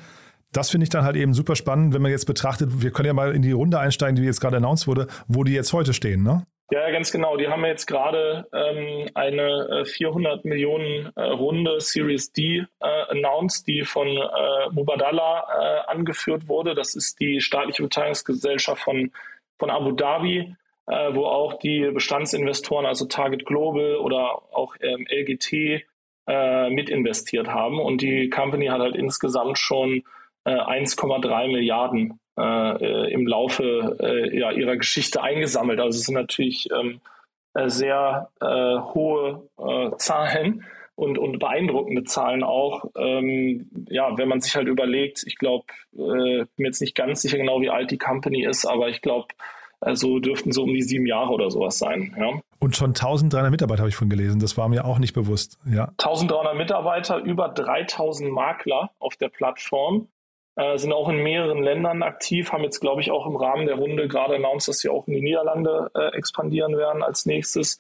das 0.52 0.70
finde 0.70 0.84
ich 0.84 0.90
dann 0.92 1.06
halt 1.06 1.16
eben 1.16 1.34
super 1.34 1.56
spannend, 1.56 1.96
wenn 1.96 2.04
man 2.04 2.12
jetzt 2.12 2.26
betrachtet, 2.26 2.84
wir 2.84 2.92
können 2.92 3.08
ja 3.08 3.14
mal 3.14 3.34
in 3.34 3.42
die 3.42 3.52
Runde 3.52 3.80
einsteigen, 3.80 4.16
die 4.16 4.22
jetzt 4.22 4.42
gerade 4.42 4.58
announced 4.58 4.88
wurde, 4.88 5.08
wo 5.28 5.44
die 5.44 5.54
jetzt 5.54 5.74
heute 5.74 5.94
stehen, 5.94 6.22
ne? 6.22 6.46
Ja, 6.72 6.90
ganz 6.92 7.12
genau. 7.12 7.38
Die 7.38 7.48
haben 7.48 7.66
jetzt 7.66 7.86
gerade 7.86 8.48
ähm, 8.54 9.10
eine 9.14 9.84
400 9.86 10.44
äh, 10.44 10.48
Millionen 10.48 11.12
äh, 11.16 11.22
Runde 11.22 11.80
Series 11.80 12.32
D 12.32 12.66
äh, 12.80 12.86
announced, 13.10 13.68
die 13.68 13.84
von 13.84 14.08
äh, 14.08 14.70
Mubadala 14.72 15.44
äh, 15.88 15.92
angeführt 15.92 16.48
wurde. 16.48 16.74
Das 16.74 16.96
ist 16.96 17.20
die 17.20 17.42
staatliche 17.42 17.84
Beteiligungsgesellschaft 17.84 18.82
von, 18.82 19.12
von 19.60 19.70
Abu 19.70 19.92
Dhabi, 19.92 20.56
äh, 20.88 21.14
wo 21.14 21.26
auch 21.26 21.60
die 21.60 21.92
Bestandsinvestoren, 21.94 22.86
also 22.86 23.06
Target 23.06 23.46
Global 23.46 23.98
oder 23.98 24.42
auch 24.54 24.76
ähm, 24.80 25.06
LGT, 25.10 25.84
äh, 26.28 26.70
mitinvestiert 26.70 27.50
haben. 27.50 27.80
Und 27.80 28.02
die 28.02 28.30
Company 28.30 28.68
hat 28.68 28.80
halt 28.80 28.96
insgesamt 28.96 29.60
schon 29.60 30.04
äh, 30.46 30.52
1,3 30.52 31.48
Milliarden 31.52 32.20
äh, 32.38 33.14
im 33.14 33.28
Laufe 33.28 33.98
äh, 34.00 34.38
ja, 34.38 34.52
ihrer 34.52 34.78
Geschichte 34.78 35.22
eingesammelt. 35.22 35.80
Also 35.80 35.98
es 35.98 36.06
sind 36.06 36.16
natürlich 36.16 36.70
ähm, 36.72 37.00
äh, 37.54 37.70
sehr 37.70 38.30
äh, 38.42 38.80
hohe 38.94 39.44
äh, 39.58 39.96
Zahlen 39.98 40.66
und, 40.96 41.18
und 41.18 41.40
beeindruckende 41.40 42.04
Zahlen 42.04 42.44
auch. 42.44 42.86
Ähm, 42.98 43.70
ja, 43.90 44.18
wenn 44.18 44.28
man 44.28 44.42
sich 44.42 44.56
halt 44.56 44.68
überlegt, 44.68 45.24
ich 45.26 45.38
glaube, 45.38 45.66
äh, 45.94 46.46
bin 46.56 46.66
jetzt 46.66 46.82
nicht 46.82 46.96
ganz 46.96 47.22
sicher 47.22 47.38
genau, 47.38 47.62
wie 47.62 47.70
alt 47.70 47.92
die 47.92 47.98
Company 47.98 48.44
ist, 48.44 48.66
aber 48.66 48.90
ich 48.90 49.02
glaube, 49.02 49.28
also 49.80 50.20
dürften 50.20 50.52
so 50.52 50.64
um 50.64 50.74
die 50.74 50.82
sieben 50.82 51.06
Jahre 51.06 51.32
oder 51.32 51.52
sowas 51.52 51.78
sein. 51.78 52.16
Ja. 52.18 52.40
Und 52.60 52.76
schon 52.76 52.92
1300 52.92 53.52
Mitarbeiter 53.52 53.82
habe 53.82 53.90
ich 53.90 53.96
von 53.96 54.10
gelesen. 54.10 54.40
Das 54.40 54.58
war 54.58 54.70
mir 54.70 54.86
auch 54.86 54.98
nicht 54.98 55.14
bewusst. 55.14 55.58
Ja. 55.66 55.90
1300 56.00 56.56
Mitarbeiter, 56.56 57.18
über 57.18 57.50
3000 57.50 58.32
Makler 58.32 58.92
auf 59.00 59.18
der 59.18 59.28
Plattform 59.28 60.08
äh, 60.56 60.78
sind 60.78 60.94
auch 60.94 61.10
in 61.10 61.24
mehreren 61.24 61.64
Ländern 61.64 62.04
aktiv, 62.04 62.52
haben 62.52 62.64
jetzt, 62.64 62.80
glaube 62.80 63.02
ich, 63.02 63.12
auch 63.12 63.26
im 63.26 63.36
Rahmen 63.36 63.66
der 63.66 63.76
Runde 63.76 64.08
gerade 64.08 64.36
announced, 64.36 64.68
dass 64.68 64.80
sie 64.80 64.90
auch 64.90 65.08
in 65.08 65.16
die 65.16 65.22
Niederlande 65.22 65.90
äh, 65.96 66.16
expandieren 66.16 66.78
werden 66.78 67.04
als 67.04 67.26
nächstes. 67.26 67.80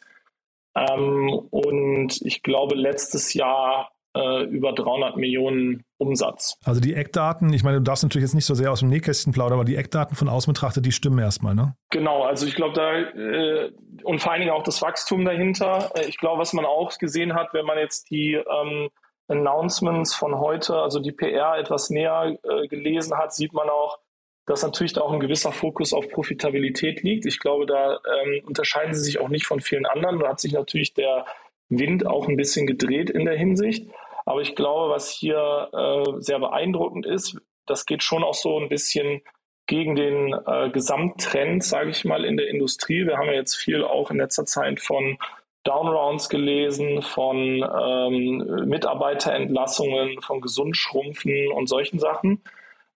Ähm, 0.75 1.29
und 1.51 2.19
ich 2.23 2.41
glaube, 2.41 2.75
letztes 2.75 3.33
Jahr 3.33 3.91
äh, 4.15 4.43
über 4.43 4.73
300 4.73 5.17
Millionen 5.17 5.83
Umsatz. 5.97 6.57
Also 6.65 6.81
die 6.81 6.93
Eckdaten, 6.93 7.53
ich 7.53 7.63
meine, 7.63 7.77
du 7.77 7.83
darfst 7.83 8.03
natürlich 8.03 8.23
jetzt 8.23 8.35
nicht 8.35 8.45
so 8.45 8.53
sehr 8.53 8.71
aus 8.71 8.79
dem 8.79 8.89
Nähkästchen 8.89 9.33
plaudern, 9.33 9.59
aber 9.59 9.65
die 9.65 9.75
Eckdaten 9.75 10.15
von 10.15 10.29
außen 10.29 10.53
betrachtet, 10.53 10.85
die 10.85 10.91
stimmen 10.91 11.19
erstmal, 11.19 11.55
ne? 11.55 11.75
Genau, 11.89 12.23
also 12.23 12.45
ich 12.45 12.55
glaube, 12.55 12.73
da 12.73 12.93
äh, 12.93 13.71
und 14.03 14.19
vor 14.19 14.31
allen 14.31 14.41
Dingen 14.41 14.53
auch 14.53 14.63
das 14.63 14.81
Wachstum 14.81 15.25
dahinter. 15.25 15.91
Äh, 15.95 16.07
ich 16.07 16.17
glaube, 16.17 16.41
was 16.41 16.53
man 16.53 16.65
auch 16.65 16.97
gesehen 16.97 17.33
hat, 17.33 17.53
wenn 17.53 17.65
man 17.65 17.77
jetzt 17.77 18.09
die 18.09 18.33
ähm, 18.33 18.89
Announcements 19.27 20.13
von 20.13 20.39
heute, 20.39 20.75
also 20.75 20.99
die 20.99 21.11
PR 21.11 21.57
etwas 21.57 21.89
näher 21.89 22.37
äh, 22.43 22.67
gelesen 22.67 23.17
hat, 23.17 23.33
sieht 23.33 23.53
man 23.53 23.69
auch, 23.69 23.99
dass 24.45 24.63
natürlich 24.63 24.93
da 24.93 25.01
auch 25.01 25.13
ein 25.13 25.21
gewisser 25.21 25.51
Fokus 25.51 25.93
auf 25.93 26.09
Profitabilität 26.09 27.01
liegt. 27.01 27.25
Ich 27.25 27.39
glaube, 27.39 27.65
da 27.65 27.93
ähm, 27.93 28.41
unterscheiden 28.45 28.93
sie 28.93 29.03
sich 29.03 29.19
auch 29.19 29.29
nicht 29.29 29.45
von 29.45 29.61
vielen 29.61 29.85
anderen. 29.85 30.19
Da 30.19 30.29
hat 30.29 30.39
sich 30.39 30.51
natürlich 30.51 30.93
der 30.93 31.25
Wind 31.69 32.05
auch 32.05 32.27
ein 32.27 32.35
bisschen 32.35 32.67
gedreht 32.67 33.09
in 33.09 33.25
der 33.25 33.37
Hinsicht. 33.37 33.89
Aber 34.25 34.41
ich 34.41 34.55
glaube, 34.55 34.93
was 34.93 35.09
hier 35.09 35.69
äh, 35.73 36.21
sehr 36.21 36.39
beeindruckend 36.39 37.05
ist, 37.05 37.37
das 37.65 37.85
geht 37.85 38.03
schon 38.03 38.23
auch 38.23 38.33
so 38.33 38.59
ein 38.59 38.69
bisschen 38.69 39.21
gegen 39.65 39.95
den 39.95 40.33
äh, 40.45 40.69
Gesamttrend, 40.69 41.63
sage 41.63 41.89
ich 41.89 42.03
mal, 42.03 42.25
in 42.25 42.35
der 42.35 42.49
Industrie. 42.49 43.05
Wir 43.05 43.17
haben 43.17 43.27
ja 43.27 43.33
jetzt 43.33 43.55
viel 43.55 43.83
auch 43.83 44.11
in 44.11 44.17
letzter 44.17 44.45
Zeit 44.45 44.81
von 44.81 45.17
Downrounds 45.63 46.29
gelesen, 46.29 47.01
von 47.01 47.37
ähm, 47.37 48.67
Mitarbeiterentlassungen, 48.67 50.21
von 50.21 50.41
Gesundschrumpfen 50.41 51.51
und 51.51 51.67
solchen 51.67 51.99
Sachen. 51.99 52.41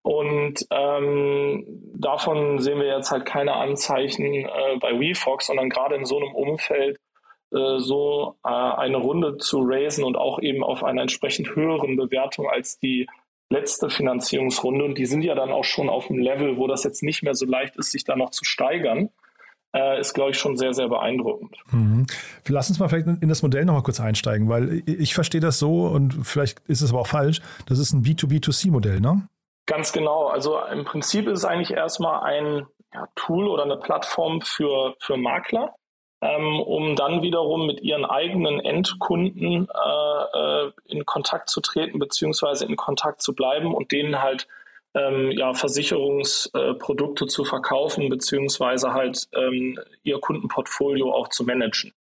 Und 0.01 0.65
ähm, 0.69 1.65
davon 1.93 2.59
sehen 2.59 2.79
wir 2.79 2.87
jetzt 2.87 3.11
halt 3.11 3.25
keine 3.25 3.53
Anzeichen 3.53 4.23
äh, 4.23 4.77
bei 4.79 4.99
WeFox, 4.99 5.47
sondern 5.47 5.69
gerade 5.69 5.95
in 5.95 6.05
so 6.05 6.17
einem 6.17 6.33
Umfeld 6.33 6.97
äh, 7.51 7.79
so 7.79 8.35
äh, 8.45 8.49
eine 8.49 8.97
Runde 8.97 9.37
zu 9.37 9.61
raisen 9.63 10.03
und 10.03 10.17
auch 10.17 10.39
eben 10.39 10.63
auf 10.63 10.83
einer 10.83 11.01
entsprechend 11.01 11.55
höheren 11.55 11.95
Bewertung 11.95 12.49
als 12.49 12.79
die 12.79 13.07
letzte 13.49 13.89
Finanzierungsrunde. 13.89 14.85
Und 14.85 14.97
die 14.97 15.05
sind 15.05 15.23
ja 15.23 15.35
dann 15.35 15.51
auch 15.51 15.63
schon 15.63 15.89
auf 15.89 16.09
einem 16.09 16.19
Level, 16.19 16.57
wo 16.57 16.67
das 16.67 16.83
jetzt 16.83 17.03
nicht 17.03 17.23
mehr 17.23 17.35
so 17.35 17.45
leicht 17.45 17.75
ist, 17.77 17.91
sich 17.91 18.03
da 18.03 18.15
noch 18.15 18.29
zu 18.29 18.45
steigern 18.45 19.09
ist, 19.99 20.13
glaube 20.13 20.31
ich, 20.31 20.39
schon 20.39 20.57
sehr, 20.57 20.73
sehr 20.73 20.87
beeindruckend. 20.87 21.55
Mhm. 21.71 22.07
Lass 22.47 22.69
uns 22.69 22.79
mal 22.79 22.89
vielleicht 22.89 23.07
in 23.07 23.29
das 23.29 23.43
Modell 23.43 23.65
nochmal 23.65 23.83
kurz 23.83 23.99
einsteigen, 23.99 24.49
weil 24.49 24.81
ich 24.85 25.13
verstehe 25.13 25.41
das 25.41 25.59
so 25.59 25.87
und 25.87 26.25
vielleicht 26.25 26.59
ist 26.67 26.81
es 26.81 26.91
aber 26.91 27.01
auch 27.01 27.07
falsch. 27.07 27.41
Das 27.67 27.79
ist 27.79 27.93
ein 27.93 28.03
B2B2C-Modell, 28.03 28.99
ne? 28.99 29.27
Ganz 29.67 29.91
genau. 29.91 30.27
Also 30.27 30.59
im 30.71 30.85
Prinzip 30.85 31.27
ist 31.27 31.39
es 31.39 31.45
eigentlich 31.45 31.71
erstmal 31.71 32.23
ein 32.23 32.65
ja, 32.93 33.07
Tool 33.15 33.47
oder 33.47 33.63
eine 33.63 33.77
Plattform 33.77 34.41
für, 34.41 34.95
für 34.99 35.17
Makler, 35.17 35.75
ähm, 36.21 36.61
um 36.61 36.95
dann 36.95 37.21
wiederum 37.21 37.67
mit 37.67 37.81
ihren 37.81 38.05
eigenen 38.05 38.59
Endkunden 38.61 39.67
äh, 39.67 40.37
äh 40.67 40.71
in 40.85 41.05
Kontakt 41.05 41.49
zu 41.49 41.59
treten, 41.59 41.99
beziehungsweise 41.99 42.65
in 42.65 42.77
Kontakt 42.77 43.21
zu 43.21 43.35
bleiben 43.35 43.75
und 43.75 43.91
denen 43.91 44.21
halt 44.21 44.47
ähm, 44.97 45.31
ja, 45.31 45.53
Versicherungsprodukte 45.53 47.25
äh, 47.25 47.27
zu 47.27 47.45
verkaufen, 47.45 48.09
beziehungsweise 48.09 48.93
halt 48.93 49.27
ähm, 49.33 49.79
ihr 50.03 50.19
Kundenportfolio 50.19 51.13
auch 51.13 51.27
zu 51.27 51.43
managen. 51.43 51.93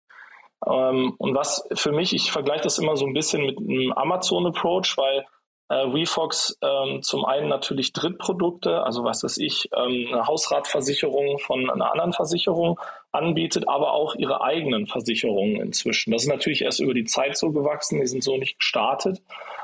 Ähm, 0.66 1.14
und 1.18 1.36
was 1.36 1.68
für 1.74 1.92
mich, 1.92 2.14
ich 2.14 2.32
vergleiche 2.32 2.64
das 2.64 2.80
immer 2.80 2.96
so 2.96 3.06
ein 3.06 3.14
bisschen 3.14 3.46
mit 3.46 3.58
einem 3.58 3.92
Amazon-Approach, 3.92 4.98
weil 4.98 5.26
äh, 5.68 5.76
Refox 5.76 6.58
ähm, 6.62 7.02
zum 7.02 7.26
einen 7.26 7.50
natürlich 7.50 7.92
Drittprodukte, 7.92 8.84
also 8.84 9.04
was 9.04 9.24
weiß 9.24 9.38
ich, 9.40 9.70
ähm, 9.76 10.08
eine 10.12 10.28
Hausratversicherung 10.28 11.40
von 11.40 11.70
einer 11.70 11.92
anderen 11.92 12.14
Versicherung 12.14 12.80
anbietet, 13.12 13.68
aber 13.68 13.94
auch 13.94 14.16
ihre 14.16 14.42
eigenen 14.42 14.86
Versicherungen 14.86 15.60
inzwischen. 15.60 16.12
Das 16.12 16.24
ist 16.24 16.30
natürlich 16.30 16.62
erst 16.62 16.80
über 16.80 16.94
die 16.94 17.06
Zeit 17.06 17.38
so 17.38 17.52
gewachsen, 17.52 18.00
die 18.00 18.08
sind 18.08 18.24
so 18.24 18.38
nicht 18.38 18.60
gestartet. 18.60 19.22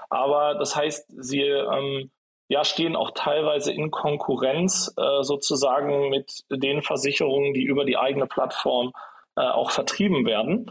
Aber 0.09 0.55
das 0.55 0.75
heißt, 0.75 1.05
sie 1.17 1.41
ähm, 1.41 2.09
ja, 2.51 2.65
stehen 2.65 2.97
auch 2.97 3.11
teilweise 3.11 3.71
in 3.71 3.91
Konkurrenz 3.91 4.93
äh, 4.97 5.23
sozusagen 5.23 6.09
mit 6.09 6.43
den 6.49 6.81
Versicherungen, 6.81 7.53
die 7.53 7.63
über 7.63 7.85
die 7.85 7.95
eigene 7.95 8.27
Plattform 8.27 8.91
äh, 9.37 9.41
auch 9.41 9.71
vertrieben 9.71 10.25
werden. 10.25 10.69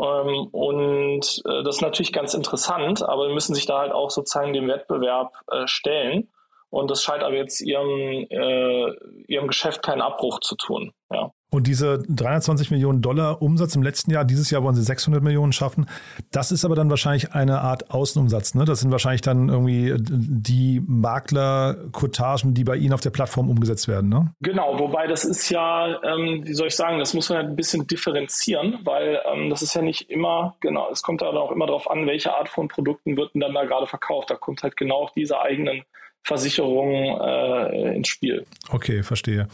Ähm, 0.00 0.48
und 0.50 1.42
äh, 1.44 1.62
das 1.62 1.76
ist 1.76 1.80
natürlich 1.80 2.12
ganz 2.12 2.34
interessant, 2.34 3.08
aber 3.08 3.28
wir 3.28 3.34
müssen 3.34 3.54
sich 3.54 3.66
da 3.66 3.78
halt 3.78 3.92
auch 3.92 4.10
sozusagen 4.10 4.52
dem 4.52 4.66
Wettbewerb 4.66 5.32
äh, 5.48 5.68
stellen. 5.68 6.28
Und 6.70 6.90
das 6.90 7.04
scheint 7.04 7.22
aber 7.22 7.36
jetzt 7.36 7.60
ihrem, 7.60 8.26
äh, 8.28 8.92
ihrem 9.28 9.46
Geschäft 9.46 9.80
keinen 9.80 10.02
Abbruch 10.02 10.40
zu 10.40 10.56
tun. 10.56 10.92
Ja. 11.12 11.30
Und 11.52 11.66
diese 11.66 12.02
320 12.08 12.70
Millionen 12.70 13.02
Dollar 13.02 13.42
Umsatz 13.42 13.76
im 13.76 13.82
letzten 13.82 14.10
Jahr, 14.10 14.24
dieses 14.24 14.50
Jahr 14.50 14.62
wollen 14.62 14.74
sie 14.74 14.82
600 14.82 15.22
Millionen 15.22 15.52
schaffen. 15.52 15.84
Das 16.30 16.50
ist 16.50 16.64
aber 16.64 16.74
dann 16.74 16.88
wahrscheinlich 16.88 17.34
eine 17.34 17.60
Art 17.60 17.90
Außenumsatz. 17.90 18.54
Ne? 18.54 18.64
Das 18.64 18.80
sind 18.80 18.90
wahrscheinlich 18.90 19.20
dann 19.20 19.50
irgendwie 19.50 19.94
die 19.98 20.82
Makler-Kotagen, 20.86 22.54
die 22.54 22.64
bei 22.64 22.76
Ihnen 22.76 22.94
auf 22.94 23.02
der 23.02 23.10
Plattform 23.10 23.50
umgesetzt 23.50 23.86
werden. 23.86 24.08
Ne? 24.08 24.32
Genau, 24.40 24.78
wobei 24.78 25.06
das 25.06 25.26
ist 25.26 25.50
ja, 25.50 26.02
ähm, 26.02 26.40
wie 26.46 26.54
soll 26.54 26.68
ich 26.68 26.74
sagen, 26.76 26.98
das 26.98 27.12
muss 27.12 27.28
man 27.28 27.40
ein 27.40 27.54
bisschen 27.54 27.86
differenzieren, 27.86 28.78
weil 28.84 29.20
ähm, 29.30 29.50
das 29.50 29.60
ist 29.60 29.74
ja 29.74 29.82
nicht 29.82 30.08
immer, 30.08 30.56
genau, 30.60 30.88
es 30.90 31.02
kommt 31.02 31.20
da 31.20 31.26
auch 31.26 31.52
immer 31.52 31.66
darauf 31.66 31.90
an, 31.90 32.06
welche 32.06 32.34
Art 32.34 32.48
von 32.48 32.68
Produkten 32.68 33.18
wird 33.18 33.34
denn 33.34 33.42
dann 33.42 33.52
da 33.52 33.66
gerade 33.66 33.86
verkauft. 33.86 34.30
Da 34.30 34.36
kommt 34.36 34.62
halt 34.62 34.78
genau 34.78 35.02
auch 35.02 35.10
diese 35.10 35.38
eigenen 35.38 35.84
Versicherungen 36.24 37.20
äh, 37.20 37.96
ins 37.96 38.08
Spiel. 38.08 38.46
Okay, 38.70 39.02
verstehe. 39.02 39.48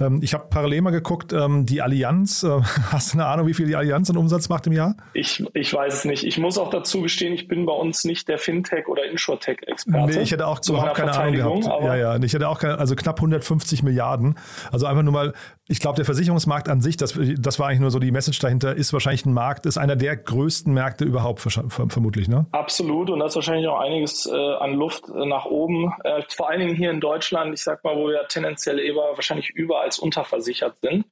Ähm, 0.00 0.20
ich 0.22 0.34
habe 0.34 0.46
parallel 0.50 0.82
mal 0.82 0.90
geguckt, 0.90 1.32
ähm, 1.32 1.64
die 1.64 1.80
Allianz, 1.80 2.42
äh, 2.42 2.48
hast 2.92 3.14
du 3.14 3.18
eine 3.18 3.26
Ahnung, 3.26 3.46
wie 3.46 3.54
viel 3.54 3.66
die 3.66 3.76
Allianz 3.76 4.10
an 4.10 4.16
Umsatz 4.16 4.48
macht 4.48 4.66
im 4.66 4.72
Jahr? 4.72 4.96
Ich, 5.14 5.44
ich 5.54 5.72
weiß 5.72 5.94
es 5.94 6.04
nicht. 6.04 6.24
Ich 6.24 6.38
muss 6.38 6.58
auch 6.58 6.70
dazu 6.70 7.02
gestehen, 7.02 7.32
ich 7.32 7.46
bin 7.46 7.66
bei 7.66 7.72
uns 7.72 8.04
nicht 8.04 8.28
der 8.28 8.38
Fintech- 8.38 8.86
oder 8.86 9.04
Insurtech-Experte. 9.04 10.12
Nee, 10.12 10.22
ich 10.22 10.32
hätte 10.32 10.46
auch 10.46 10.60
überhaupt 10.68 10.94
keine 10.94 11.12
Ahnung 11.12 11.60
gehabt. 11.60 11.84
Ja, 11.84 11.96
ja, 11.96 12.16
ich 12.16 12.32
hätte 12.32 12.48
auch 12.48 12.58
keine, 12.58 12.78
also 12.78 12.96
knapp 12.96 13.18
150 13.18 13.84
Milliarden. 13.84 14.36
Also 14.72 14.86
einfach 14.86 15.04
nur 15.04 15.12
mal, 15.12 15.34
ich 15.68 15.78
glaube, 15.78 15.96
der 15.96 16.04
Versicherungsmarkt 16.04 16.68
an 16.68 16.80
sich, 16.80 16.96
das, 16.96 17.18
das 17.38 17.58
war 17.60 17.68
eigentlich 17.68 17.80
nur 17.80 17.90
so 17.92 18.00
die 18.00 18.10
Message 18.10 18.40
dahinter, 18.40 18.74
ist 18.74 18.92
wahrscheinlich 18.92 19.24
ein 19.24 19.32
Markt, 19.32 19.66
ist 19.66 19.78
einer 19.78 19.94
der 19.94 20.16
größten 20.16 20.72
Märkte 20.72 21.04
überhaupt 21.04 21.40
vermutlich, 21.40 22.26
ne? 22.26 22.46
Absolut 22.50 23.10
und 23.10 23.20
da 23.20 23.26
ist 23.26 23.36
wahrscheinlich 23.36 23.68
auch 23.68 23.80
einiges 23.80 24.26
äh, 24.26 24.34
an 24.34 24.74
Luft 24.74 25.04
nach 25.08 25.44
oben 25.44 25.92
äh, 26.08 26.22
vor 26.28 26.48
allen 26.48 26.60
Dingen 26.60 26.76
hier 26.76 26.90
in 26.90 27.00
Deutschland, 27.00 27.54
ich 27.54 27.62
sag 27.62 27.84
mal, 27.84 27.96
wo 27.96 28.08
wir 28.08 28.26
tendenziell 28.28 28.78
eher 28.78 28.94
wahrscheinlich 28.94 29.50
über 29.50 29.80
als 29.80 29.98
unterversichert 29.98 30.76
sind. 30.80 31.04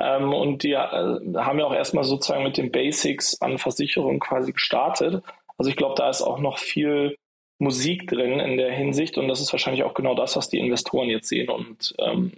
Ähm, 0.00 0.32
und 0.32 0.62
die 0.62 0.72
äh, 0.72 0.76
haben 0.76 1.58
ja 1.58 1.64
auch 1.64 1.74
erstmal 1.74 2.04
sozusagen 2.04 2.42
mit 2.42 2.56
den 2.56 2.72
Basics 2.72 3.40
an 3.40 3.58
Versicherung 3.58 4.18
quasi 4.20 4.52
gestartet. 4.52 5.22
Also 5.56 5.70
ich 5.70 5.76
glaube, 5.76 5.94
da 5.96 6.10
ist 6.10 6.22
auch 6.22 6.40
noch 6.40 6.58
viel 6.58 7.16
Musik 7.60 8.08
drin 8.08 8.40
in 8.40 8.56
der 8.56 8.72
Hinsicht 8.72 9.16
und 9.16 9.28
das 9.28 9.40
ist 9.40 9.52
wahrscheinlich 9.52 9.84
auch 9.84 9.94
genau 9.94 10.16
das, 10.16 10.36
was 10.36 10.48
die 10.48 10.58
Investoren 10.58 11.08
jetzt 11.08 11.28
sehen 11.28 11.48
und 11.48 11.94
ähm, 11.98 12.32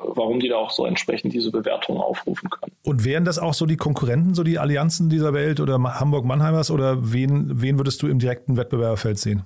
warum 0.00 0.38
die 0.38 0.48
da 0.48 0.56
auch 0.56 0.70
so 0.70 0.86
entsprechend 0.86 1.32
diese 1.32 1.50
Bewertungen 1.50 2.00
aufrufen 2.00 2.48
können. 2.50 2.72
Und 2.84 3.04
wären 3.04 3.24
das 3.24 3.40
auch 3.40 3.54
so 3.54 3.66
die 3.66 3.76
Konkurrenten, 3.76 4.34
so 4.34 4.44
die 4.44 4.60
Allianzen 4.60 5.10
dieser 5.10 5.34
Welt 5.34 5.58
oder 5.58 5.82
Hamburg-Mannheimers 5.82 6.70
oder 6.70 7.12
wen, 7.12 7.60
wen 7.60 7.78
würdest 7.78 8.00
du 8.02 8.06
im 8.06 8.20
direkten 8.20 8.56
Wettbewerbsfeld 8.56 9.18
sehen? 9.18 9.42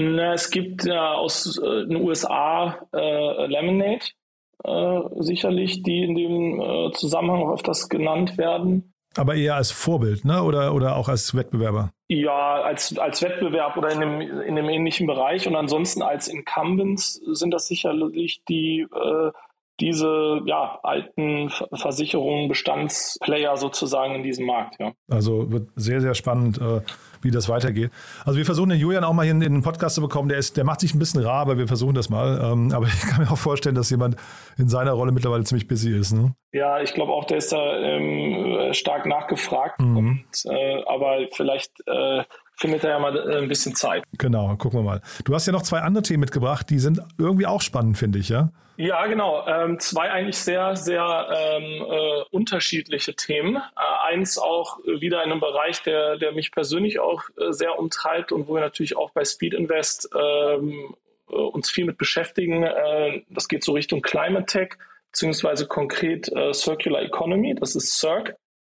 Na, 0.00 0.34
es 0.34 0.50
gibt 0.50 0.84
ja 0.84 1.14
aus 1.14 1.58
äh, 1.58 1.86
den 1.86 1.96
USA 1.96 2.86
äh, 2.94 3.46
Lemonade 3.46 4.04
äh, 4.62 5.00
sicherlich, 5.18 5.82
die 5.82 6.04
in 6.04 6.14
dem 6.14 6.60
äh, 6.60 6.92
Zusammenhang 6.92 7.52
öfters 7.52 7.88
genannt 7.88 8.38
werden. 8.38 8.94
Aber 9.16 9.34
eher 9.34 9.56
als 9.56 9.72
Vorbild, 9.72 10.24
ne? 10.24 10.44
Oder, 10.44 10.72
oder 10.72 10.94
auch 10.94 11.08
als 11.08 11.34
Wettbewerber? 11.34 11.90
Ja, 12.06 12.62
als, 12.62 12.96
als 12.96 13.22
Wettbewerb 13.22 13.76
oder 13.76 13.90
in 13.90 14.00
einem, 14.00 14.20
in 14.20 14.56
einem 14.56 14.68
ähnlichen 14.68 15.08
Bereich. 15.08 15.48
Und 15.48 15.56
ansonsten 15.56 16.02
als 16.02 16.28
Incumbents 16.28 17.14
sind 17.32 17.50
das 17.50 17.66
sicherlich 17.66 18.44
die 18.48 18.82
äh, 18.82 19.32
diese 19.80 20.40
ja, 20.44 20.78
alten 20.82 21.50
Versicherungen, 21.72 22.48
Bestandsplayer 22.48 23.56
sozusagen 23.56 24.14
in 24.16 24.22
diesem 24.22 24.46
Markt. 24.46 24.76
Ja. 24.80 24.92
Also 25.08 25.50
wird 25.50 25.68
sehr, 25.76 26.00
sehr 26.00 26.14
spannend, 26.14 26.60
äh, 26.60 26.80
wie 27.22 27.30
das 27.30 27.48
weitergeht. 27.48 27.90
Also 28.24 28.38
wir 28.38 28.44
versuchen 28.44 28.70
den 28.70 28.78
Julian 28.78 29.04
auch 29.04 29.12
mal 29.12 29.22
hier 29.22 29.32
in, 29.32 29.40
den 29.40 29.62
Podcast 29.62 29.94
zu 29.94 30.00
bekommen. 30.00 30.28
Der, 30.28 30.38
ist, 30.38 30.56
der 30.56 30.64
macht 30.64 30.80
sich 30.80 30.94
ein 30.94 30.98
bisschen 30.98 31.22
rar, 31.22 31.40
aber 31.40 31.58
wir 31.58 31.68
versuchen 31.68 31.94
das 31.94 32.08
mal. 32.08 32.40
Ähm, 32.42 32.72
aber 32.72 32.86
ich 32.86 33.00
kann 33.00 33.22
mir 33.22 33.30
auch 33.30 33.38
vorstellen, 33.38 33.74
dass 33.74 33.90
jemand 33.90 34.16
in 34.56 34.68
seiner 34.68 34.92
Rolle 34.92 35.12
mittlerweile 35.12 35.44
ziemlich 35.44 35.68
busy 35.68 35.96
ist. 35.96 36.12
Ne? 36.12 36.34
Ja, 36.52 36.80
ich 36.80 36.94
glaube 36.94 37.12
auch, 37.12 37.24
der 37.24 37.38
ist 37.38 37.52
da 37.52 37.78
ähm, 37.78 38.72
stark 38.72 39.06
nachgefragt. 39.06 39.80
Mhm. 39.80 39.96
Und, 39.96 40.52
äh, 40.52 40.82
aber 40.84 41.18
vielleicht 41.32 41.72
äh, 41.86 42.24
findet 42.58 42.84
er 42.84 42.90
ja 42.90 42.98
mal 42.98 43.16
äh, 43.16 43.38
ein 43.38 43.48
bisschen 43.48 43.74
Zeit. 43.74 44.04
Genau, 44.18 44.54
gucken 44.56 44.80
wir 44.80 44.84
mal. 44.84 45.02
Du 45.24 45.34
hast 45.34 45.46
ja 45.46 45.52
noch 45.52 45.62
zwei 45.62 45.80
andere 45.80 46.02
Themen 46.02 46.20
mitgebracht, 46.20 46.68
die 46.70 46.78
sind 46.78 47.00
irgendwie 47.16 47.46
auch 47.46 47.62
spannend, 47.62 47.96
finde 47.96 48.18
ich, 48.18 48.28
ja? 48.28 48.50
Ja, 48.76 49.04
genau. 49.06 49.44
Ähm, 49.48 49.80
zwei 49.80 50.08
eigentlich 50.12 50.38
sehr, 50.38 50.76
sehr 50.76 51.28
ähm, 51.32 51.82
äh, 51.82 52.22
unterschiedliche 52.30 53.14
Themen. 53.14 53.56
Äh, 53.56 54.12
eins 54.12 54.38
auch 54.38 54.78
wieder 54.84 55.24
in 55.24 55.32
einem 55.32 55.40
Bereich, 55.40 55.82
der, 55.82 56.16
der 56.16 56.30
mich 56.30 56.52
persönlich 56.52 57.00
auch 57.00 57.24
äh, 57.38 57.52
sehr 57.52 57.76
umtreibt 57.76 58.30
und 58.30 58.46
wo 58.46 58.54
wir 58.54 58.60
natürlich 58.60 58.96
auch 58.96 59.10
bei 59.10 59.24
Speed 59.24 59.54
Invest 59.54 60.08
ähm, 60.14 60.94
äh, 61.28 61.34
uns 61.34 61.70
viel 61.72 61.86
mit 61.86 61.98
beschäftigen. 61.98 62.62
Äh, 62.62 63.22
das 63.30 63.48
geht 63.48 63.64
so 63.64 63.72
Richtung 63.72 64.00
Climate 64.00 64.46
Tech, 64.46 64.74
beziehungsweise 65.10 65.66
konkret 65.66 66.30
Circular 66.52 67.02
Economy. 67.02 67.56
Das 67.56 67.74
ist 67.74 67.98
CIRC. 67.98 68.36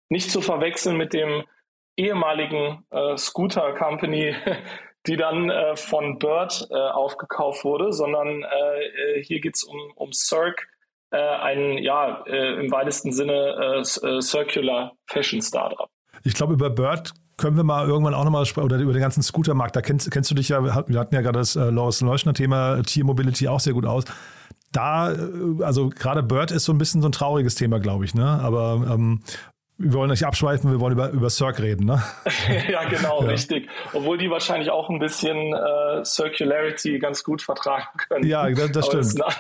Nicht 0.10 0.32
zu 0.32 0.42
verwechseln 0.42 0.98
mit 0.98 1.14
dem 1.14 1.44
ehemaligen 2.02 2.86
Scooter 3.18 3.74
Company 3.74 4.36
die 5.08 5.18
dann 5.18 5.50
äh, 5.50 5.76
von 5.76 6.20
Bird 6.20 6.68
äh, 6.70 6.76
aufgekauft 6.76 7.64
wurde, 7.66 7.92
sondern 7.92 8.44
äh, 8.44 9.18
äh 9.18 9.24
hier 9.24 9.40
geht 9.40 9.56
es 9.56 9.64
um, 9.64 9.78
um 9.96 10.14
Cirque, 10.14 10.68
äh, 11.12 11.18
ein 11.18 11.78
ja 11.80 12.24
äh, 12.28 12.60
im 12.60 12.72
weitesten 12.72 13.12
Sinne 13.12 13.84
Circular 13.84 14.94
Fashion 15.08 15.42
Startup. 15.42 15.90
Ich 16.24 16.36
glaube, 16.36 16.54
über 16.54 16.70
Bird 16.70 17.14
können 17.38 17.58
wir 17.58 17.64
mal 17.64 17.88
irgendwann 17.88 18.14
auch 18.14 18.24
nochmal 18.24 18.46
sprechen, 18.46 18.66
oder 18.66 18.78
über 18.78 18.94
den 18.94 19.02
ganzen 19.02 19.24
Scootermarkt. 19.24 19.76
Da 19.76 19.82
kennst, 19.82 20.12
kennst 20.12 20.30
du 20.30 20.36
dich 20.36 20.50
ja, 20.50 20.64
wir 20.64 20.76
hatten 20.76 21.16
ja 21.16 21.22
gerade 21.22 21.40
das 21.40 21.56
äh, 21.56 21.70
Loris 21.72 22.02
Leuschner-Thema 22.02 22.84
Tier 22.84 23.04
Mobility 23.04 23.48
auch 23.48 23.60
sehr 23.60 23.74
gut 23.74 23.86
aus. 23.86 24.04
Da, 24.72 25.14
also 25.62 25.90
gerade 25.90 26.24
Bird 26.24 26.52
ist 26.52 26.64
so 26.64 26.72
ein 26.72 26.78
bisschen 26.78 27.02
so 27.02 27.10
ein 27.10 27.12
trauriges 27.12 27.56
Thema, 27.56 27.80
glaube 27.80 28.06
ich, 28.06 28.14
ne? 28.14 28.26
Aber 28.26 28.88
ähm, 28.90 29.22
wir 29.82 29.94
wollen 29.94 30.10
nicht 30.10 30.26
abschweifen, 30.26 30.72
wir 30.72 30.80
wollen 30.80 30.94
über, 30.94 31.10
über 31.10 31.30
Cirque 31.30 31.62
reden, 31.62 31.86
ne? 31.86 32.02
ja, 32.70 32.84
genau, 32.88 33.22
ja. 33.22 33.30
richtig. 33.30 33.70
Obwohl 33.94 34.18
die 34.18 34.30
wahrscheinlich 34.30 34.70
auch 34.70 34.90
ein 34.90 35.00
bisschen 35.00 35.54
äh, 35.54 36.06
Circularity 36.06 37.00
ganz 37.00 37.24
gut 37.24 37.42
vertragen 37.42 37.88
können. 37.98 38.26
Ja, 38.26 38.50
das, 38.50 38.72
das 38.72 38.86
stimmt. 38.88 39.24
Aber, 39.24 39.34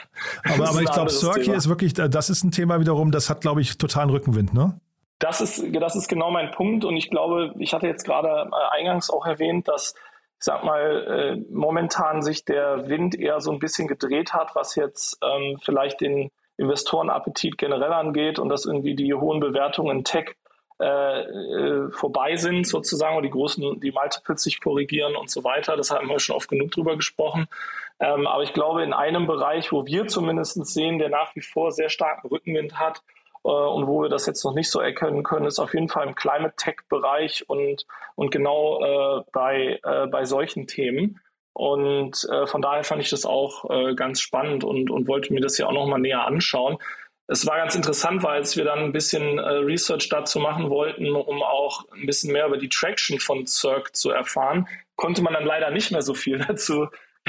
aber, 0.54 0.70
aber 0.70 0.82
ich 0.82 0.92
glaube, 0.92 1.10
Cirque 1.10 1.44
Thema. 1.44 1.58
ist 1.58 1.70
wirklich, 1.70 1.94
das 1.94 2.30
ist 2.30 2.44
ein 2.44 2.52
Thema 2.52 2.80
wiederum, 2.80 3.12
das 3.12 3.30
hat, 3.30 3.42
glaube 3.42 3.62
ich, 3.62 3.78
totalen 3.78 4.10
Rückenwind, 4.10 4.54
ne? 4.54 4.80
Das 5.20 5.40
ist, 5.40 5.64
das 5.80 5.96
ist 5.96 6.08
genau 6.08 6.32
mein 6.32 6.50
Punkt 6.50 6.84
und 6.84 6.98
ich 6.98 7.12
glaube, 7.12 7.54
ich 7.60 7.74
hatte 7.74 7.86
jetzt 7.86 8.06
gerade 8.06 8.50
äh, 8.50 8.78
eingangs 8.80 9.12
auch 9.12 9.26
erwähnt, 9.26 9.68
dass 9.68 9.94
ich 10.40 10.46
sag 10.46 10.64
mal, 10.64 11.38
äh, 11.40 11.54
momentan 11.54 12.24
sich 12.24 12.44
der 12.46 12.90
Wind 12.90 13.14
eher 13.14 13.42
so 13.42 13.52
ein 13.52 13.60
bisschen 13.60 13.88
gedreht 13.88 14.34
hat, 14.34 14.56
was 14.56 14.76
jetzt 14.76 15.20
ähm, 15.24 15.60
vielleicht 15.62 16.02
den 16.02 16.32
Investorenappetit 16.62 17.58
generell 17.58 17.92
angeht 17.92 18.40
und 18.40 18.50
dass 18.50 18.66
irgendwie 18.66 18.96
die 18.96 19.14
hohen 19.14 19.40
Bewertungen 19.40 19.98
in 19.98 20.04
Tech 20.04 20.36
äh, 20.80 21.22
äh, 21.22 21.92
vorbei 21.92 22.36
sind 22.38 22.66
sozusagen 22.66 23.18
und 23.18 23.24
die 23.24 23.30
großen, 23.30 23.80
die 23.80 23.92
Multiples 23.92 24.44
sich 24.44 24.62
korrigieren 24.62 25.16
und 25.16 25.30
so 25.30 25.44
weiter. 25.44 25.76
Das 25.78 25.92
haben 25.92 26.08
wir 26.08 26.20
schon 26.20 26.36
oft 26.36 26.50
genug 26.50 26.72
drüber 26.72 26.96
gesprochen. 26.96 27.48
Ähm, 28.00 28.26
aber 28.26 28.44
ich 28.44 28.54
glaube, 28.54 28.84
in 28.84 28.94
einem 28.94 29.28
Bereich, 29.28 29.72
wo 29.72 29.86
wir 29.86 30.08
zumindest 30.08 30.66
sehen, 30.66 30.98
der 30.98 31.10
nach 31.10 31.36
wie 31.36 31.42
vor 31.42 31.72
sehr 31.72 31.90
starken 31.90 32.28
Rückenwind 32.30 32.80
hat, 32.80 33.04
äh, 33.44 33.48
und 33.48 33.88
wo 33.88 34.02
wir 34.02 34.10
das 34.10 34.26
jetzt 34.26 34.44
noch 34.44 34.54
nicht 34.54 34.70
so 34.70 34.80
erkennen 34.80 35.24
können, 35.24 35.46
ist 35.46 35.60
auf 35.60 35.74
jeden 35.74 35.90
Fall 35.90 36.08
im 36.08 36.16
Climate 36.16 36.56
Tech 36.56 36.78
Bereich 36.90 37.48
und, 37.48 37.86
und 38.16 38.32
genau 38.32 38.84
äh, 38.84 39.24
bei, 39.32 39.80
äh, 39.84 40.08
bei 40.08 40.26
solchen 40.26 40.68
Themen. 40.68 41.20
Und 41.54 42.28
äh, 42.32 42.48
von 42.48 42.62
daher 42.62 42.84
fand 42.84 43.02
ich 43.02 43.10
das 43.10 43.26
auch 43.26 43.70
äh, 43.70 43.94
ganz 43.96 44.22
spannend 44.22 44.64
und, 44.64 44.90
und 44.90 45.08
wollte 45.08 45.34
mir 45.34 45.42
das 45.42 45.58
ja 45.58 45.68
auch 45.68 45.74
nochmal 45.74 46.00
näher 46.00 46.26
anschauen. 46.26 46.78
Es 47.28 47.46
war 47.48 47.58
ganz 47.58 47.76
interessant, 47.76 48.24
weil 48.24 48.36
als 48.36 48.58
wir 48.58 48.66
dann 48.66 48.80
ein 48.80 48.92
bisschen 48.92 49.38
äh, 49.38 49.42
Research 49.42 50.10
dazu 50.10 50.40
machen 50.40 50.70
wollten, 50.70 51.10
um 51.12 51.44
auch 51.44 51.86
ein 51.94 52.06
bisschen 52.06 52.34
mehr 52.34 52.48
über 52.48 52.58
die 52.58 52.70
Traction 52.70 53.20
von 53.20 53.48
Cirque 53.48 53.94
zu 53.94 54.12
erfahren, 54.12 54.68
konnte 54.96 55.22
man 55.22 55.34
dann 55.34 55.46
leider 55.46 55.72
nicht 55.72 55.92
mehr 55.92 56.02
so 56.02 56.14
viel 56.14 56.40
dazu 56.48 56.88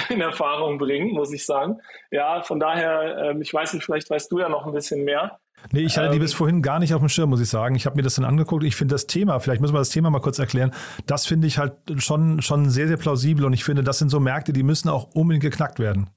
in 0.08 0.20
Erfahrung 0.20 0.78
bringen, 0.78 1.12
muss 1.12 1.32
ich 1.32 1.44
sagen. 1.44 1.80
Ja, 2.10 2.42
von 2.42 2.58
daher, 2.58 3.30
ähm, 3.30 3.42
ich 3.42 3.52
weiß 3.52 3.74
nicht, 3.74 3.84
vielleicht 3.84 4.10
weißt 4.10 4.32
du 4.32 4.38
ja 4.38 4.48
noch 4.48 4.66
ein 4.66 4.72
bisschen 4.72 5.04
mehr. 5.04 5.38
Nee, 5.70 5.82
ich 5.82 5.96
hatte 5.96 6.10
die 6.10 6.16
ähm, 6.16 6.22
bis 6.22 6.34
vorhin 6.34 6.62
gar 6.62 6.78
nicht 6.78 6.94
auf 6.94 7.00
dem 7.00 7.08
Schirm, 7.08 7.30
muss 7.30 7.40
ich 7.40 7.48
sagen. 7.48 7.74
Ich 7.74 7.86
habe 7.86 7.96
mir 7.96 8.02
das 8.02 8.16
dann 8.16 8.24
angeguckt. 8.24 8.64
Ich 8.64 8.76
finde 8.76 8.94
das 8.94 9.06
Thema, 9.06 9.38
vielleicht 9.38 9.60
müssen 9.60 9.74
wir 9.74 9.78
das 9.78 9.90
Thema 9.90 10.10
mal 10.10 10.20
kurz 10.20 10.38
erklären. 10.38 10.72
Das 11.06 11.26
finde 11.26 11.46
ich 11.46 11.58
halt 11.58 11.74
schon, 11.98 12.42
schon 12.42 12.68
sehr, 12.68 12.88
sehr 12.88 12.96
plausibel 12.96 13.44
und 13.44 13.52
ich 13.52 13.64
finde, 13.64 13.82
das 13.82 13.98
sind 13.98 14.08
so 14.08 14.20
Märkte, 14.20 14.52
die 14.52 14.62
müssen 14.62 14.88
auch 14.88 15.08
unbedingt 15.14 15.44
geknackt 15.44 15.78
werden. 15.78 16.10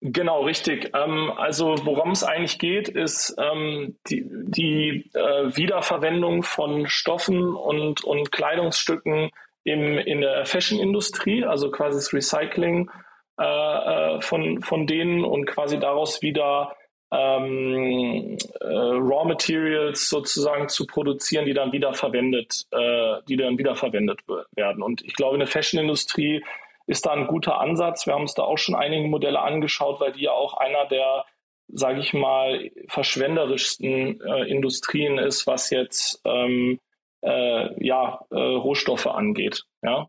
Genau, 0.00 0.42
richtig. 0.44 0.92
Ähm, 0.94 1.32
also 1.36 1.74
worum 1.84 2.10
es 2.10 2.22
eigentlich 2.22 2.58
geht, 2.58 2.88
ist 2.88 3.34
ähm, 3.38 3.96
die, 4.08 4.26
die 4.28 5.10
äh, 5.14 5.56
Wiederverwendung 5.56 6.42
von 6.42 6.86
Stoffen 6.86 7.54
und, 7.54 8.04
und 8.04 8.30
Kleidungsstücken 8.30 9.30
im, 9.64 9.98
in 9.98 10.20
der 10.20 10.44
Fashion-Industrie, 10.44 11.44
also 11.44 11.70
quasi 11.70 11.98
das 11.98 12.12
Recycling 12.12 12.90
äh, 13.38 13.44
äh, 13.44 14.20
von, 14.20 14.62
von 14.62 14.86
denen 14.86 15.24
und 15.24 15.46
quasi 15.46 15.78
daraus 15.78 16.22
wieder 16.22 16.76
ähm, 17.12 18.36
äh, 18.60 18.66
Raw 18.66 19.26
Materials 19.26 20.08
sozusagen 20.08 20.68
zu 20.68 20.86
produzieren, 20.86 21.46
die 21.46 21.54
dann 21.54 21.72
wieder 21.72 21.94
verwendet, 21.94 22.66
äh, 22.72 23.22
die 23.28 23.36
dann 23.36 23.58
wieder 23.58 23.76
verwendet 23.76 24.20
werden. 24.52 24.82
Und 24.82 25.02
ich 25.04 25.14
glaube, 25.14 25.36
in 25.36 25.40
der 25.40 25.48
Fashion-Industrie 25.48 26.44
ist 26.86 27.06
da 27.06 27.12
ein 27.12 27.26
guter 27.26 27.60
Ansatz. 27.60 28.06
Wir 28.06 28.14
haben 28.14 28.22
uns 28.22 28.34
da 28.34 28.42
auch 28.42 28.58
schon 28.58 28.74
einige 28.74 29.08
Modelle 29.08 29.40
angeschaut, 29.40 30.00
weil 30.00 30.12
die 30.12 30.22
ja 30.22 30.32
auch 30.32 30.54
einer 30.54 30.86
der, 30.86 31.24
sage 31.68 32.00
ich 32.00 32.12
mal, 32.12 32.70
verschwenderischsten 32.88 34.20
äh, 34.20 34.48
Industrien 34.48 35.18
ist, 35.18 35.46
was 35.46 35.70
jetzt 35.70 36.20
ähm, 36.24 36.80
äh, 37.22 37.84
ja, 37.84 38.20
äh, 38.30 38.36
Rohstoffe 38.36 39.06
angeht. 39.06 39.64
Ja 39.82 40.08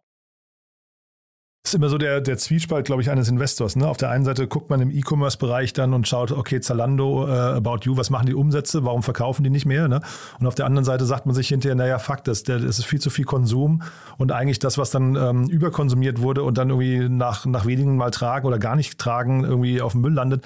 ist 1.68 1.76
immer 1.76 1.90
so 1.90 1.98
der, 1.98 2.22
der 2.22 2.38
Zwiespalt, 2.38 2.86
glaube 2.86 3.02
ich, 3.02 3.10
eines 3.10 3.30
Investors. 3.30 3.76
Ne? 3.76 3.88
Auf 3.88 3.98
der 3.98 4.10
einen 4.10 4.26
Seite 4.26 4.48
guckt 4.48 4.70
man 4.70 4.82
im 4.82 4.92
E-Commerce-Bereich 4.92 5.74
dann 5.74 5.94
und 5.94 6.08
schaut, 6.08 6.32
okay, 6.32 6.60
Zalando, 6.60 7.28
äh, 7.28 7.32
About 7.32 7.80
You, 7.84 7.98
was 7.98 8.10
machen 8.10 8.26
die 8.26 8.34
Umsätze, 8.34 8.84
warum 8.86 9.04
verkaufen 9.04 9.44
die 9.44 9.50
nicht 9.50 9.66
mehr? 9.66 9.88
Ne? 9.88 10.02
Und 10.40 10.48
auf 10.48 10.56
der 10.56 10.66
anderen 10.66 10.86
Seite 10.86 11.06
sagt 11.06 11.26
man 11.26 11.36
sich 11.36 11.50
hinterher, 11.50 11.76
naja, 11.76 12.00
Fakt 12.00 12.28
ist, 12.28 12.50
das 12.50 12.64
ist 12.64 12.86
viel 12.86 13.00
zu 13.00 13.10
viel 13.10 13.26
Konsum 13.26 13.84
und 14.18 14.32
eigentlich 14.32 14.60
das, 14.60 14.78
was 14.78 14.92
dann 14.92 15.16
ähm, 15.16 15.50
überkonsumiert 15.50 16.22
wurde 16.22 16.44
und 16.44 16.58
dann 16.58 16.70
irgendwie 16.70 17.10
nach, 17.10 17.46
nach 17.46 17.66
wenigen 17.66 17.98
Mal 17.98 18.12
tragen 18.12 18.48
oder 18.48 18.60
gar 18.60 18.76
nicht 18.76 18.98
tragen, 18.98 19.44
irgendwie 19.44 19.82
auf 19.82 19.94
dem 19.94 20.02
Müll 20.02 20.14
landet, 20.14 20.46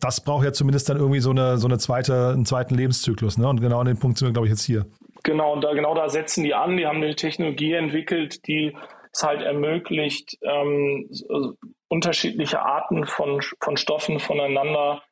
das 0.00 0.22
braucht 0.22 0.44
ja 0.44 0.52
zumindest 0.52 0.88
dann 0.88 0.96
irgendwie 0.96 1.20
so 1.20 1.30
eine, 1.30 1.58
so 1.58 1.68
eine 1.68 1.78
zweite, 1.78 2.30
einen 2.30 2.44
zweiten 2.44 2.74
Lebenszyklus. 2.74 3.38
Ne? 3.38 3.48
Und 3.48 3.60
genau 3.60 3.80
an 3.80 3.86
dem 3.86 3.98
Punkt 3.98 4.18
sind 4.18 4.28
wir, 4.28 4.32
glaube 4.32 4.48
ich, 4.48 4.50
jetzt 4.50 4.64
hier. 4.64 4.86
Genau, 5.22 5.52
und 5.52 5.62
da, 5.62 5.74
genau 5.74 5.94
da 5.94 6.08
setzen 6.08 6.44
die 6.44 6.54
an. 6.54 6.76
Die 6.76 6.86
haben 6.86 6.96
eine 6.96 7.14
Technologie 7.14 7.74
entwickelt, 7.74 8.46
die 8.46 8.74
es 9.12 9.22
halt 9.22 9.42
ermöglicht, 9.42 10.38
ähm, 10.42 11.08
so 11.10 11.54
unterschiedliche 11.88 12.60
Arten 12.60 13.04
von, 13.06 13.40
von 13.60 13.76
Stoffen 13.76 14.20
voneinander 14.20 15.02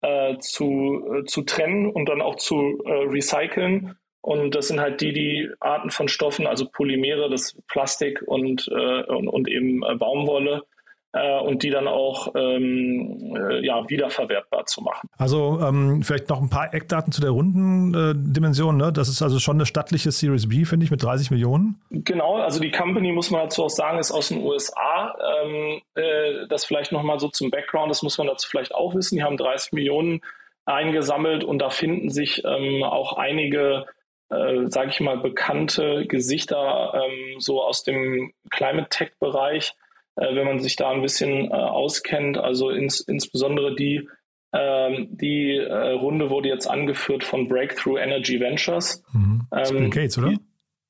äh, 0.00 0.38
zu, 0.38 1.04
äh, 1.12 1.24
zu 1.24 1.42
trennen 1.42 1.90
und 1.90 2.08
dann 2.08 2.22
auch 2.22 2.36
zu 2.36 2.82
äh, 2.84 2.92
recyceln. 3.08 3.96
Und 4.20 4.54
das 4.54 4.68
sind 4.68 4.80
halt 4.80 5.00
die, 5.00 5.12
die 5.12 5.48
Arten 5.60 5.90
von 5.90 6.08
Stoffen, 6.08 6.46
also 6.46 6.68
Polymere, 6.68 7.30
das 7.30 7.60
Plastik 7.68 8.22
und, 8.26 8.68
äh, 8.68 9.02
und, 9.04 9.28
und, 9.28 9.48
eben 9.48 9.82
äh, 9.82 9.94
Baumwolle, 9.94 10.64
äh, 11.12 11.40
und 11.40 11.62
die 11.62 11.70
dann 11.70 11.88
auch 11.88 12.34
ähm, 12.36 13.34
äh, 13.36 13.64
ja, 13.64 13.88
wiederverwertbar 13.88 14.66
zu 14.66 14.82
machen. 14.82 15.08
Also 15.16 15.60
ähm, 15.60 16.02
vielleicht 16.02 16.28
noch 16.28 16.40
ein 16.40 16.50
paar 16.50 16.74
Eckdaten 16.74 17.12
zu 17.12 17.20
der 17.20 17.30
Rundendimension. 17.30 18.76
Ne? 18.76 18.92
Das 18.92 19.08
ist 19.08 19.22
also 19.22 19.38
schon 19.38 19.56
eine 19.56 19.66
stattliche 19.66 20.10
Series 20.10 20.48
B, 20.48 20.64
finde 20.64 20.84
ich, 20.84 20.90
mit 20.90 21.02
30 21.02 21.30
Millionen. 21.30 21.80
Genau, 21.90 22.36
also 22.36 22.60
die 22.60 22.70
Company, 22.70 23.12
muss 23.12 23.30
man 23.30 23.42
dazu 23.42 23.64
auch 23.64 23.70
sagen, 23.70 23.98
ist 23.98 24.10
aus 24.10 24.28
den 24.28 24.42
USA. 24.42 25.14
Ähm, 25.44 25.80
äh, 25.94 26.46
das 26.48 26.64
vielleicht 26.64 26.92
nochmal 26.92 27.18
so 27.18 27.28
zum 27.28 27.50
Background, 27.50 27.90
das 27.90 28.02
muss 28.02 28.18
man 28.18 28.26
dazu 28.26 28.48
vielleicht 28.48 28.74
auch 28.74 28.94
wissen. 28.94 29.16
Die 29.16 29.22
haben 29.22 29.36
30 29.36 29.72
Millionen 29.72 30.20
eingesammelt 30.66 31.44
und 31.44 31.60
da 31.60 31.70
finden 31.70 32.10
sich 32.10 32.42
ähm, 32.44 32.82
auch 32.82 33.14
einige 33.14 33.86
äh, 34.30 34.66
sage 34.66 34.90
ich 34.90 35.00
mal, 35.00 35.16
bekannte 35.16 36.06
Gesichter 36.06 36.92
ähm, 36.94 37.40
so 37.40 37.62
aus 37.62 37.82
dem 37.82 38.32
Climate 38.50 38.88
Tech-Bereich, 38.90 39.74
äh, 40.18 40.34
wenn 40.34 40.46
man 40.46 40.58
sich 40.58 40.76
da 40.76 40.90
ein 40.90 41.02
bisschen 41.02 41.50
äh, 41.50 41.54
auskennt. 41.54 42.38
Also 42.38 42.70
ins, 42.70 43.00
insbesondere 43.00 43.74
die, 43.74 44.08
ähm, 44.52 45.08
die 45.10 45.56
äh, 45.56 45.90
Runde 45.92 46.30
wurde 46.30 46.48
jetzt 46.48 46.66
angeführt 46.66 47.24
von 47.24 47.48
Breakthrough 47.48 47.98
Energy 47.98 48.40
Ventures. 48.40 49.02
Mhm. 49.12 49.42
Ähm, 49.52 49.76
Bill 49.76 49.90
Gates, 49.90 50.18
oder? 50.18 50.30
Die, 50.30 50.38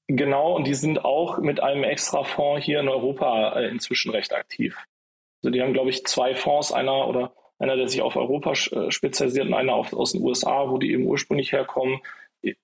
genau, 0.08 0.56
und 0.56 0.66
die 0.66 0.74
sind 0.74 1.04
auch 1.04 1.38
mit 1.38 1.62
einem 1.62 1.84
extra 1.84 2.24
Fonds 2.24 2.64
hier 2.64 2.80
in 2.80 2.88
Europa 2.88 3.58
äh, 3.58 3.68
inzwischen 3.68 4.10
recht 4.10 4.34
aktiv. 4.34 4.76
Also 5.42 5.50
die 5.50 5.62
haben, 5.62 5.74
glaube 5.74 5.90
ich, 5.90 6.04
zwei 6.06 6.34
Fonds, 6.34 6.72
einer 6.72 7.06
oder 7.06 7.32
einer, 7.58 7.76
der 7.76 7.88
sich 7.88 8.00
auf 8.00 8.16
Europa 8.16 8.52
äh, 8.52 8.90
spezialisiert 8.90 9.46
und 9.46 9.54
einer 9.54 9.74
auf, 9.74 9.92
aus 9.92 10.12
den 10.12 10.22
USA, 10.22 10.70
wo 10.70 10.78
die 10.78 10.92
eben 10.92 11.04
ursprünglich 11.04 11.52
herkommen. 11.52 12.00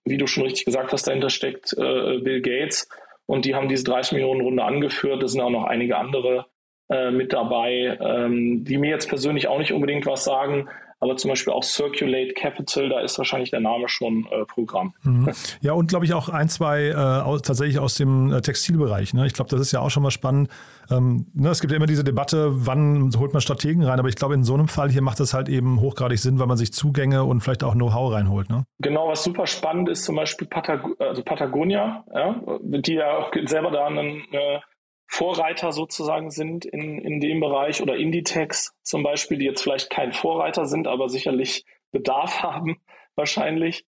Wie 0.05 0.17
du 0.17 0.27
schon 0.29 0.45
richtig 0.45 0.65
gesagt 0.65 0.93
hast, 0.93 1.09
dahinter 1.09 1.31
steckt 1.31 1.73
äh, 1.73 2.19
Bill 2.19 2.41
Gates 2.41 2.89
und 3.27 3.45
die 3.45 3.55
haben 3.55 3.69
diese 3.69 3.85
30 3.85 4.13
Millionen 4.13 4.41
Runde 4.41 4.63
angeführt. 4.63 5.23
Es 5.23 5.33
sind 5.33 5.41
auch 5.41 5.51
noch 5.51 5.65
einige 5.65 5.97
andere 5.99 6.47
äh, 6.89 7.11
mit 7.11 7.33
dabei, 7.33 7.99
ähm, 8.01 8.65
die 8.65 8.79
mir 8.79 8.91
jetzt 8.91 9.09
persönlich 9.09 9.49
auch 9.49 9.59
nicht 9.59 9.73
unbedingt 9.73 10.07
was 10.07 10.25
sagen, 10.25 10.69
aber 11.05 11.19
zum 11.19 11.29
Beispiel 11.29 11.53
auch 11.53 11.63
Circulate 11.63 12.33
Capital, 12.33 12.89
da 12.89 13.01
ist 13.01 13.19
wahrscheinlich 13.19 13.51
der 13.51 13.61
Name 13.61 13.91
schon 13.91 14.27
äh, 14.31 14.47
Programm. 14.47 14.95
Mhm. 15.03 15.31
Ja, 15.61 15.75
und 15.75 15.89
glaube 15.89 16.07
ich 16.07 16.15
auch 16.15 16.31
ein, 16.31 16.49
zwei 16.49 16.89
äh, 16.89 16.95
aus, 16.95 17.43
tatsächlich 17.43 17.79
aus 17.79 17.95
dem 17.97 18.33
äh, 18.33 18.41
Textilbereich. 18.41 19.13
Ne? 19.13 19.27
Ich 19.27 19.35
glaube, 19.35 19.51
das 19.51 19.61
ist 19.61 19.73
ja 19.73 19.81
auch 19.81 19.91
schon 19.91 20.03
mal 20.03 20.11
spannend. 20.11 20.49
Ähm, 20.91 21.27
ne, 21.35 21.51
es 21.51 21.61
gibt 21.61 21.73
ja 21.73 21.77
immer 21.77 21.87
diese 21.87 22.05
Debatte, 22.05 22.67
wann 22.67 23.11
holt 23.19 23.35
man 23.35 23.43
Strategen 23.43 23.83
rein, 23.83 23.99
aber 23.99 24.09
ich 24.09 24.17
glaube, 24.17 24.33
in 24.33 24.45
so 24.45 24.55
einem 24.55 24.69
Fall 24.69 24.91
hier 24.91 25.03
macht 25.03 25.21
das 25.21 25.35
halt 25.35 25.51
eben 25.51 25.81
hochgradig 25.81 26.19
Sinn, 26.19 26.39
weil 26.39 26.47
man 26.47 26.57
sich 26.57 26.73
Zugänge 26.73 27.25
und 27.25 27.43
vielleicht 27.43 27.65
auch 27.65 27.75
Know-how 27.75 28.13
reinholt. 28.13 28.49
Ne? 28.49 28.65
Genau, 28.79 29.09
was 29.09 29.25
super 29.25 29.47
spannend 29.47 29.91
ist, 29.91 30.05
zum 30.05 30.17
Beispiel 30.17 30.47
Patag 30.47 30.85
also 30.99 31.23
Patagonia, 31.23 32.05
ja, 32.15 32.41
die 32.63 32.95
ja 32.95 33.19
auch 33.19 33.31
selber 33.47 33.71
da 33.71 33.87
einen 33.87 34.23
äh, 34.33 34.61
Vorreiter 35.07 35.73
sozusagen 35.73 36.31
sind 36.31 36.65
in, 36.65 36.99
in 36.99 37.21
dem 37.21 37.41
Bereich 37.41 37.83
oder 37.83 37.97
Inditex 37.97 38.73
zum 38.83 39.03
Beispiel, 39.03 39.39
die 39.39 39.45
jetzt 39.45 39.63
vielleicht 39.63 39.91
kein 39.91 40.13
Vorreiter 40.13 40.67
sind, 40.67 40.87
aber 40.87 41.09
sicherlich 41.09 41.65
Bedarf 41.93 42.39
haben 42.43 42.77
wahrscheinlich. 43.15 43.85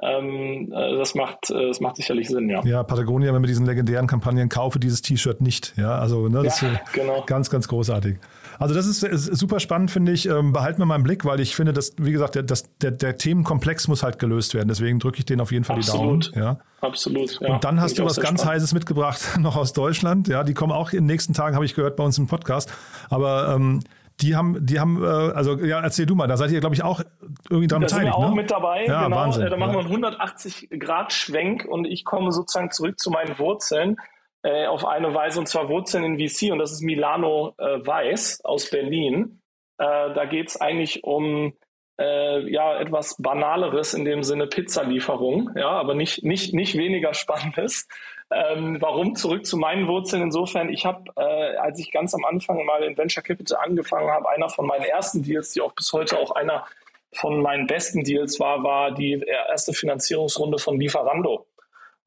Ähm, 0.00 0.72
äh, 0.72 0.96
das 0.96 1.14
macht, 1.14 1.50
äh, 1.50 1.66
das 1.66 1.80
macht 1.80 1.96
sicherlich 1.96 2.28
Sinn, 2.28 2.48
ja. 2.48 2.64
Ja, 2.64 2.84
Patagonia, 2.84 3.34
wenn 3.34 3.42
wir 3.42 3.48
diesen 3.48 3.66
legendären 3.66 4.06
Kampagnen 4.06 4.48
kaufe 4.48 4.78
dieses 4.78 5.02
T-Shirt 5.02 5.40
nicht, 5.40 5.74
ja, 5.76 5.98
also 5.98 6.28
ne, 6.28 6.42
das 6.44 6.60
ja, 6.60 6.68
ist 6.68 6.92
genau. 6.92 7.24
ganz, 7.26 7.50
ganz 7.50 7.66
großartig. 7.66 8.16
Also 8.60 8.74
das 8.74 8.86
ist, 8.86 9.02
ist 9.02 9.24
super 9.38 9.58
spannend, 9.58 9.90
finde 9.90 10.12
ich. 10.12 10.28
Ähm, 10.28 10.52
behalten 10.52 10.78
wir 10.80 10.84
mal 10.84 10.96
im 10.96 11.02
Blick, 11.02 11.24
weil 11.24 11.40
ich 11.40 11.56
finde, 11.56 11.72
dass, 11.72 11.94
wie 11.96 12.12
gesagt, 12.12 12.34
der, 12.34 12.42
das, 12.42 12.64
der, 12.76 12.90
der 12.90 13.16
Themenkomplex 13.16 13.88
muss 13.88 14.02
halt 14.02 14.18
gelöst 14.18 14.52
werden. 14.52 14.68
Deswegen 14.68 14.98
drücke 14.98 15.18
ich 15.18 15.24
den 15.24 15.40
auf 15.40 15.50
jeden 15.50 15.64
Fall 15.64 15.78
Absolut. 15.78 16.26
die 16.26 16.32
Daumen. 16.32 16.44
Ja. 16.44 16.86
Absolut. 16.86 17.40
Ja. 17.40 17.54
Und 17.54 17.64
dann 17.64 17.80
hast 17.80 17.98
du 17.98 18.04
was 18.04 18.16
ganz 18.16 18.42
spannend. 18.42 18.56
Heißes 18.56 18.74
mitgebracht, 18.74 19.20
noch 19.38 19.56
aus 19.56 19.72
Deutschland. 19.72 20.28
Ja, 20.28 20.44
die 20.44 20.52
kommen 20.52 20.72
auch 20.72 20.92
in 20.92 20.98
den 20.98 21.06
nächsten 21.06 21.32
Tagen, 21.32 21.54
habe 21.54 21.64
ich 21.64 21.74
gehört, 21.74 21.96
bei 21.96 22.04
uns 22.04 22.18
im 22.18 22.26
Podcast. 22.26 22.70
Aber 23.08 23.54
ähm, 23.56 23.80
die 24.20 24.36
haben, 24.36 24.66
die 24.66 24.78
haben, 24.78 25.02
äh, 25.02 25.06
also 25.06 25.58
ja, 25.58 25.80
erzähl 25.80 26.04
du 26.04 26.14
mal, 26.14 26.26
da 26.26 26.36
seid 26.36 26.50
ihr, 26.50 26.60
glaube 26.60 26.74
ich, 26.74 26.84
auch 26.84 27.00
irgendwie 27.48 27.66
dran 27.66 27.80
beteiligt. 27.80 28.08
Da 28.08 28.12
sind 28.12 28.20
wir 28.20 28.26
auch 28.26 28.34
ne? 28.34 28.42
mit 28.42 28.50
dabei, 28.50 28.84
ja, 28.84 29.04
genau. 29.04 29.16
Wahnsinn, 29.16 29.46
da 29.48 29.56
machen 29.56 29.72
wir 29.72 29.80
einen 29.80 29.88
180 29.88 30.68
Grad 30.78 31.14
Schwenk 31.14 31.64
und 31.64 31.86
ich 31.86 32.04
komme 32.04 32.30
sozusagen 32.30 32.70
zurück 32.70 32.98
zu 32.98 33.10
meinen 33.10 33.38
Wurzeln 33.38 33.96
äh, 34.42 34.66
auf 34.66 34.86
eine 34.86 35.14
Weise, 35.14 35.38
und 35.38 35.46
zwar 35.46 35.68
Wurzeln 35.68 36.04
in 36.04 36.18
VC 36.18 36.52
und 36.52 36.58
das 36.58 36.72
ist 36.72 36.82
Milano 36.82 37.54
äh, 37.58 37.86
Weiß 37.86 38.44
aus 38.44 38.70
Berlin. 38.70 39.42
Äh, 39.78 39.84
da 40.14 40.24
geht 40.24 40.48
es 40.48 40.60
eigentlich 40.60 41.04
um 41.04 41.52
äh, 41.98 42.50
ja 42.50 42.80
etwas 42.80 43.16
Banaleres 43.18 43.94
in 43.94 44.04
dem 44.04 44.22
Sinne 44.22 44.46
Pizzalieferung, 44.46 45.50
ja, 45.56 45.68
aber 45.68 45.94
nicht, 45.94 46.24
nicht, 46.24 46.54
nicht 46.54 46.76
weniger 46.76 47.14
Spannendes. 47.14 47.86
Ähm, 48.32 48.76
warum 48.80 49.16
zurück 49.16 49.44
zu 49.44 49.56
meinen 49.56 49.88
Wurzeln? 49.88 50.22
Insofern, 50.22 50.70
ich 50.70 50.86
habe, 50.86 51.10
äh, 51.16 51.56
als 51.56 51.78
ich 51.80 51.90
ganz 51.90 52.14
am 52.14 52.24
Anfang 52.24 52.64
mal 52.64 52.82
in 52.84 52.96
Venture 52.96 53.22
Capital 53.22 53.58
angefangen 53.58 54.08
habe, 54.08 54.28
einer 54.30 54.48
von 54.48 54.66
meinen 54.66 54.84
ersten 54.84 55.22
Deals, 55.22 55.52
die 55.52 55.60
auch 55.60 55.72
bis 55.72 55.92
heute 55.92 56.16
auch 56.18 56.30
einer 56.30 56.64
von 57.12 57.42
meinen 57.42 57.66
besten 57.66 58.04
Deals 58.04 58.38
war, 58.38 58.62
war 58.62 58.92
die 58.92 59.20
erste 59.48 59.72
Finanzierungsrunde 59.72 60.58
von 60.58 60.78
Lieferando. 60.78 61.46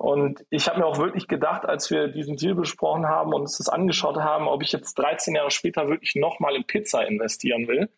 Und 0.03 0.45
ich 0.49 0.67
habe 0.67 0.79
mir 0.79 0.85
auch 0.85 0.97
wirklich 0.97 1.29
gedacht, 1.29 1.65
als 1.65 1.89
wir 1.89 2.09
diesen 2.09 2.35
Deal 2.35 2.55
besprochen 2.55 3.07
haben 3.07 3.33
und 3.33 3.43
uns 3.43 3.57
das 3.57 3.69
angeschaut 3.69 4.17
haben, 4.17 4.49
ob 4.49 4.61
ich 4.61 4.73
jetzt 4.73 4.95
13 4.95 5.33
Jahre 5.33 5.49
später 5.49 5.87
wirklich 5.87 6.15
nochmal 6.15 6.57
in 6.57 6.67
Pizza 6.67 7.07
investieren 7.07 7.69
will. 7.69 7.89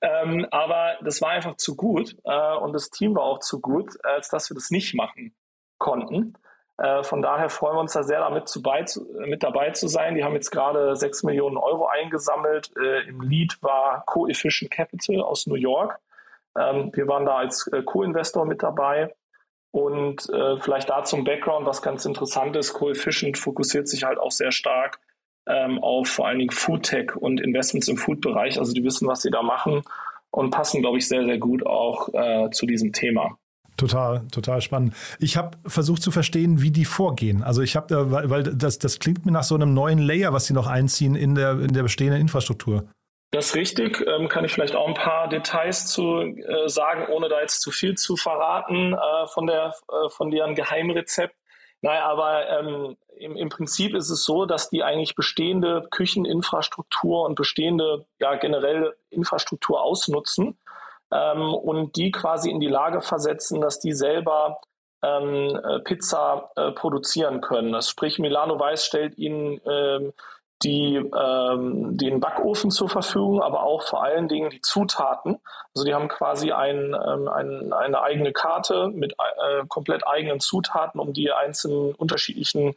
Ähm, 0.00 0.44
aber 0.50 0.96
das 1.04 1.22
war 1.22 1.28
einfach 1.28 1.54
zu 1.54 1.76
gut 1.76 2.16
äh, 2.24 2.56
und 2.56 2.72
das 2.72 2.90
Team 2.90 3.14
war 3.14 3.22
auch 3.22 3.38
zu 3.38 3.60
gut, 3.60 3.92
als 4.04 4.28
dass 4.28 4.50
wir 4.50 4.56
das 4.56 4.72
nicht 4.72 4.96
machen 4.96 5.36
konnten. 5.78 6.34
Äh, 6.78 7.04
von 7.04 7.22
daher 7.22 7.48
freuen 7.48 7.76
wir 7.76 7.80
uns 7.82 7.92
da 7.92 8.02
sehr 8.02 8.18
damit 8.18 8.48
zu 8.48 8.60
bei, 8.60 8.84
mit 9.24 9.44
dabei 9.44 9.70
zu 9.70 9.86
sein. 9.86 10.16
Die 10.16 10.24
haben 10.24 10.34
jetzt 10.34 10.50
gerade 10.50 10.96
6 10.96 11.22
Millionen 11.22 11.58
Euro 11.58 11.86
eingesammelt. 11.86 12.72
Äh, 12.76 13.08
Im 13.08 13.20
Lead 13.20 13.62
war 13.62 14.02
Coefficient 14.06 14.72
Capital 14.72 15.20
aus 15.22 15.46
New 15.46 15.54
York. 15.54 16.00
Ähm, 16.58 16.90
wir 16.92 17.06
waren 17.06 17.24
da 17.24 17.36
als 17.36 17.68
äh, 17.68 17.84
Co-Investor 17.84 18.46
mit 18.46 18.64
dabei. 18.64 19.14
Und 19.72 20.28
äh, 20.28 20.58
vielleicht 20.58 20.90
da 20.90 21.02
zum 21.02 21.24
Background, 21.24 21.66
was 21.66 21.82
ganz 21.82 22.04
interessant 22.04 22.54
ist, 22.56 22.74
Coefficient 22.74 23.38
fokussiert 23.38 23.88
sich 23.88 24.04
halt 24.04 24.18
auch 24.18 24.30
sehr 24.30 24.52
stark 24.52 25.00
ähm, 25.46 25.78
auf 25.82 26.08
vor 26.08 26.28
allen 26.28 26.38
Dingen 26.38 26.50
Foodtech 26.50 27.16
und 27.16 27.40
Investments 27.40 27.88
im 27.88 27.96
Food-Bereich. 27.96 28.58
Also 28.58 28.74
die 28.74 28.84
wissen, 28.84 29.08
was 29.08 29.22
sie 29.22 29.30
da 29.30 29.42
machen 29.42 29.82
und 30.30 30.50
passen, 30.50 30.82
glaube 30.82 30.98
ich, 30.98 31.08
sehr, 31.08 31.24
sehr 31.24 31.38
gut 31.38 31.66
auch 31.66 32.08
äh, 32.12 32.50
zu 32.50 32.66
diesem 32.66 32.92
Thema. 32.92 33.38
Total, 33.78 34.22
total 34.30 34.60
spannend. 34.60 34.94
Ich 35.18 35.38
habe 35.38 35.56
versucht 35.64 36.02
zu 36.02 36.10
verstehen, 36.10 36.60
wie 36.60 36.70
die 36.70 36.84
vorgehen. 36.84 37.42
Also 37.42 37.62
ich 37.62 37.74
habe, 37.74 38.10
weil, 38.10 38.28
weil 38.28 38.42
das, 38.42 38.78
das 38.78 38.98
klingt 38.98 39.24
mir 39.24 39.32
nach 39.32 39.42
so 39.42 39.54
einem 39.54 39.72
neuen 39.72 39.98
Layer, 39.98 40.34
was 40.34 40.46
sie 40.46 40.52
noch 40.52 40.66
einziehen 40.66 41.14
in 41.14 41.34
der, 41.34 41.58
in 41.58 41.72
der 41.72 41.82
bestehenden 41.82 42.20
Infrastruktur. 42.20 42.84
Das 43.32 43.46
ist 43.46 43.54
richtig. 43.56 44.06
Ähm, 44.06 44.28
kann 44.28 44.44
ich 44.44 44.52
vielleicht 44.52 44.76
auch 44.76 44.86
ein 44.86 44.94
paar 44.94 45.26
Details 45.26 45.86
zu 45.86 46.20
äh, 46.20 46.68
sagen, 46.68 47.06
ohne 47.10 47.30
da 47.30 47.40
jetzt 47.40 47.62
zu 47.62 47.70
viel 47.70 47.96
zu 47.96 48.16
verraten 48.16 48.92
äh, 48.92 49.26
von 49.26 49.46
der 49.46 49.74
äh, 49.88 50.10
von 50.10 50.30
deren 50.30 50.54
Geheimrezept. 50.54 51.34
Naja, 51.80 52.04
aber 52.04 52.46
ähm, 52.50 52.96
im, 53.16 53.36
im 53.36 53.48
Prinzip 53.48 53.94
ist 53.94 54.10
es 54.10 54.24
so, 54.24 54.44
dass 54.44 54.68
die 54.68 54.82
eigentlich 54.82 55.14
bestehende 55.14 55.88
Kücheninfrastruktur 55.90 57.24
und 57.24 57.34
bestehende 57.34 58.04
ja 58.20 58.34
generell 58.34 58.94
Infrastruktur 59.08 59.80
ausnutzen 59.82 60.58
ähm, 61.10 61.54
und 61.54 61.96
die 61.96 62.10
quasi 62.10 62.50
in 62.50 62.60
die 62.60 62.68
Lage 62.68 63.00
versetzen, 63.00 63.62
dass 63.62 63.80
die 63.80 63.94
selber 63.94 64.60
ähm, 65.02 65.58
äh, 65.64 65.80
Pizza 65.80 66.50
äh, 66.56 66.72
produzieren 66.72 67.40
können. 67.40 67.72
Das 67.72 67.88
sprich, 67.88 68.18
Milano 68.18 68.60
Weiß 68.60 68.84
stellt 68.84 69.16
ihnen 69.16 69.58
ähm, 69.66 70.12
die, 70.62 70.96
ähm, 70.96 71.96
den 71.96 72.20
Backofen 72.20 72.70
zur 72.70 72.88
Verfügung, 72.88 73.42
aber 73.42 73.62
auch 73.62 73.82
vor 73.82 74.02
allen 74.02 74.28
Dingen 74.28 74.50
die 74.50 74.60
Zutaten. 74.60 75.38
Also 75.74 75.84
die 75.84 75.94
haben 75.94 76.08
quasi 76.08 76.52
ein, 76.52 76.94
ähm, 76.94 77.28
ein, 77.28 77.72
eine 77.72 78.02
eigene 78.02 78.32
Karte 78.32 78.88
mit 78.88 79.12
äh, 79.12 79.66
komplett 79.68 80.06
eigenen 80.06 80.40
Zutaten, 80.40 81.00
um 81.00 81.12
die 81.12 81.32
einzelnen 81.32 81.94
unterschiedlichen 81.94 82.74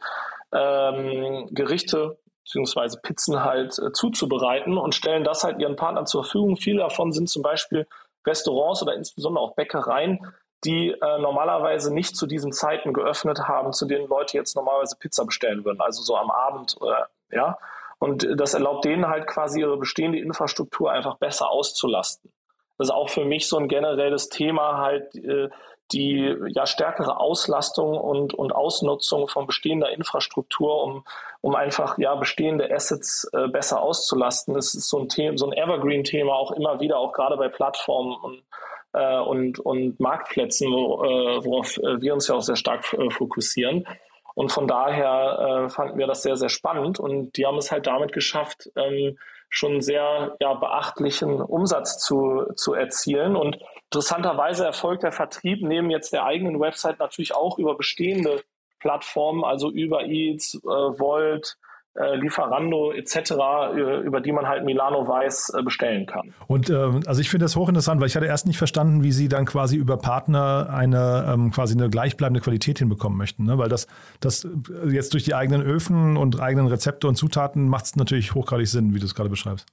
ähm, 0.52 1.48
Gerichte 1.52 2.18
beziehungsweise 2.44 3.00
Pizzen 3.00 3.44
halt 3.44 3.78
äh, 3.78 3.92
zuzubereiten 3.92 4.78
und 4.78 4.94
stellen 4.94 5.24
das 5.24 5.42
halt 5.42 5.60
ihren 5.60 5.76
Partnern 5.76 6.06
zur 6.06 6.22
Verfügung. 6.22 6.56
Viele 6.56 6.78
davon 6.78 7.12
sind 7.12 7.28
zum 7.28 7.42
Beispiel 7.42 7.86
Restaurants 8.24 8.82
oder 8.82 8.94
insbesondere 8.94 9.44
auch 9.44 9.54
Bäckereien, 9.56 10.20
die 10.64 10.90
äh, 10.90 11.18
normalerweise 11.18 11.92
nicht 11.92 12.16
zu 12.16 12.26
diesen 12.26 12.52
Zeiten 12.52 12.92
geöffnet 12.92 13.40
haben, 13.48 13.72
zu 13.72 13.86
denen 13.86 14.08
Leute 14.08 14.36
jetzt 14.36 14.54
normalerweise 14.56 14.96
Pizza 14.96 15.24
bestellen 15.24 15.64
würden, 15.64 15.80
also 15.80 16.02
so 16.02 16.16
am 16.16 16.30
Abend 16.30 16.76
oder 16.80 17.08
ja. 17.30 17.58
Und 17.98 18.28
das 18.38 18.54
erlaubt 18.54 18.84
denen 18.84 19.08
halt 19.08 19.26
quasi 19.26 19.60
ihre 19.60 19.78
bestehende 19.78 20.18
Infrastruktur 20.18 20.92
einfach 20.92 21.16
besser 21.16 21.50
auszulasten. 21.50 22.30
Das 22.78 22.88
ist 22.88 22.94
auch 22.94 23.08
für 23.08 23.24
mich 23.24 23.48
so 23.48 23.56
ein 23.56 23.68
generelles 23.68 24.28
Thema 24.28 24.78
halt 24.78 25.14
äh, 25.14 25.48
die 25.92 26.34
ja 26.48 26.66
stärkere 26.66 27.20
Auslastung 27.20 27.96
und, 27.96 28.34
und 28.34 28.52
Ausnutzung 28.52 29.28
von 29.28 29.46
bestehender 29.46 29.90
Infrastruktur, 29.90 30.82
um, 30.82 31.04
um 31.40 31.54
einfach 31.54 31.96
ja 31.98 32.14
bestehende 32.16 32.70
Assets 32.72 33.30
äh, 33.32 33.48
besser 33.48 33.80
auszulasten. 33.80 34.54
Das 34.54 34.74
ist 34.74 34.88
so 34.88 34.98
ein 34.98 35.08
Thema, 35.08 35.38
so 35.38 35.46
ein 35.46 35.52
Evergreen-Thema 35.52 36.34
auch 36.34 36.50
immer 36.50 36.80
wieder, 36.80 36.98
auch 36.98 37.12
gerade 37.12 37.36
bei 37.36 37.48
Plattformen 37.48 38.16
und, 38.20 38.42
äh, 38.94 39.18
und, 39.20 39.60
und 39.60 40.00
Marktplätzen, 40.00 40.72
wo, 40.72 40.98
worauf 40.98 41.76
wir 41.76 42.12
uns 42.12 42.26
ja 42.26 42.34
auch 42.34 42.42
sehr 42.42 42.56
stark 42.56 42.84
fokussieren. 42.84 43.86
Und 44.36 44.52
von 44.52 44.68
daher 44.68 45.64
äh, 45.64 45.68
fanden 45.70 45.96
wir 45.96 46.06
das 46.06 46.22
sehr, 46.22 46.36
sehr 46.36 46.50
spannend. 46.50 47.00
Und 47.00 47.38
die 47.38 47.46
haben 47.46 47.56
es 47.56 47.72
halt 47.72 47.86
damit 47.86 48.12
geschafft, 48.12 48.70
ähm, 48.76 49.16
schon 49.48 49.80
sehr 49.80 50.36
ja, 50.40 50.52
beachtlichen 50.52 51.40
Umsatz 51.40 51.98
zu, 51.98 52.44
zu 52.54 52.74
erzielen. 52.74 53.34
Und 53.34 53.56
interessanterweise 53.84 54.66
erfolgt 54.66 55.04
der 55.04 55.12
Vertrieb 55.12 55.62
neben 55.62 55.88
jetzt 55.88 56.12
der 56.12 56.26
eigenen 56.26 56.60
Website 56.60 56.98
natürlich 56.98 57.34
auch 57.34 57.58
über 57.58 57.78
bestehende 57.78 58.42
Plattformen, 58.78 59.42
also 59.42 59.70
über 59.70 60.04
Eats, 60.04 60.54
äh, 60.54 60.68
Volt, 60.68 61.56
Lieferando 62.16 62.92
etc., 62.92 63.32
über 64.04 64.20
die 64.20 64.32
man 64.32 64.46
halt 64.46 64.64
Milano 64.64 65.06
Weiß 65.06 65.52
äh, 65.56 65.62
bestellen 65.62 66.06
kann. 66.06 66.34
Und 66.46 66.70
ähm, 66.70 67.02
also 67.06 67.20
ich 67.20 67.30
finde 67.30 67.44
das 67.44 67.56
hochinteressant, 67.56 68.00
weil 68.00 68.08
ich 68.08 68.16
hatte 68.16 68.26
erst 68.26 68.46
nicht 68.46 68.58
verstanden, 68.58 69.02
wie 69.02 69.12
Sie 69.12 69.28
dann 69.28 69.44
quasi 69.46 69.76
über 69.76 69.96
Partner 69.96 70.68
eine 70.72 71.30
ähm, 71.32 71.50
quasi 71.50 71.74
eine 71.74 71.88
gleichbleibende 71.88 72.40
Qualität 72.40 72.78
hinbekommen 72.78 73.16
möchten, 73.16 73.44
ne? 73.44 73.58
weil 73.58 73.68
das, 73.68 73.86
das 74.20 74.46
jetzt 74.88 75.14
durch 75.14 75.24
die 75.24 75.34
eigenen 75.34 75.62
Öfen 75.62 76.16
und 76.16 76.40
eigenen 76.40 76.66
Rezepte 76.66 77.08
und 77.08 77.16
Zutaten 77.16 77.68
macht 77.68 77.86
es 77.86 77.96
natürlich 77.96 78.34
hochgradig 78.34 78.66
Sinn, 78.66 78.94
wie 78.94 78.98
du 78.98 79.06
es 79.06 79.14
gerade 79.14 79.30
beschreibst. 79.30 79.66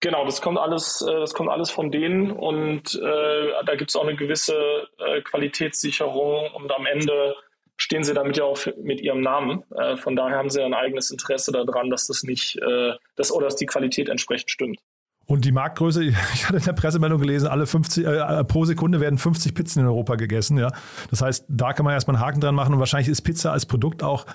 Genau, 0.00 0.24
das 0.24 0.40
kommt 0.40 0.58
alles, 0.58 1.02
äh, 1.02 1.12
das 1.20 1.34
kommt 1.34 1.50
alles 1.50 1.70
von 1.70 1.90
denen 1.90 2.32
und 2.32 2.94
äh, 2.94 3.64
da 3.66 3.74
gibt 3.76 3.90
es 3.90 3.96
auch 3.96 4.06
eine 4.06 4.16
gewisse 4.16 4.54
äh, 4.98 5.20
Qualitätssicherung 5.20 6.50
und 6.54 6.72
am 6.72 6.86
Ende 6.86 7.36
stehen 7.80 8.04
sie 8.04 8.12
damit 8.12 8.36
ja 8.36 8.44
auch 8.44 8.58
mit 8.82 9.00
ihrem 9.00 9.22
Namen. 9.22 9.64
Äh, 9.74 9.96
von 9.96 10.14
daher 10.14 10.36
haben 10.36 10.50
sie 10.50 10.62
ein 10.62 10.74
eigenes 10.74 11.10
Interesse 11.10 11.50
daran, 11.50 11.88
dass 11.88 12.06
das 12.06 12.22
nicht, 12.22 12.56
äh, 12.58 12.92
dass, 13.16 13.32
oder 13.32 13.46
dass 13.46 13.56
die 13.56 13.66
Qualität 13.66 14.08
entsprechend 14.08 14.50
stimmt. 14.50 14.78
Und 15.26 15.44
die 15.44 15.52
Marktgröße, 15.52 16.04
ich 16.34 16.46
hatte 16.46 16.58
in 16.58 16.64
der 16.64 16.74
Pressemeldung 16.74 17.20
gelesen, 17.20 17.48
alle 17.48 17.66
50, 17.66 18.06
äh, 18.06 18.44
pro 18.44 18.66
Sekunde 18.66 19.00
werden 19.00 19.18
50 19.18 19.54
Pizzen 19.54 19.80
in 19.80 19.86
Europa 19.86 20.16
gegessen. 20.16 20.58
Ja. 20.58 20.72
Das 21.10 21.22
heißt, 21.22 21.46
da 21.48 21.72
kann 21.72 21.84
man 21.84 21.94
erstmal 21.94 22.16
einen 22.16 22.24
Haken 22.24 22.40
dran 22.40 22.54
machen 22.54 22.74
und 22.74 22.80
wahrscheinlich 22.80 23.08
ist 23.08 23.22
Pizza 23.22 23.50
als 23.50 23.64
Produkt 23.64 24.02
auch 24.02 24.26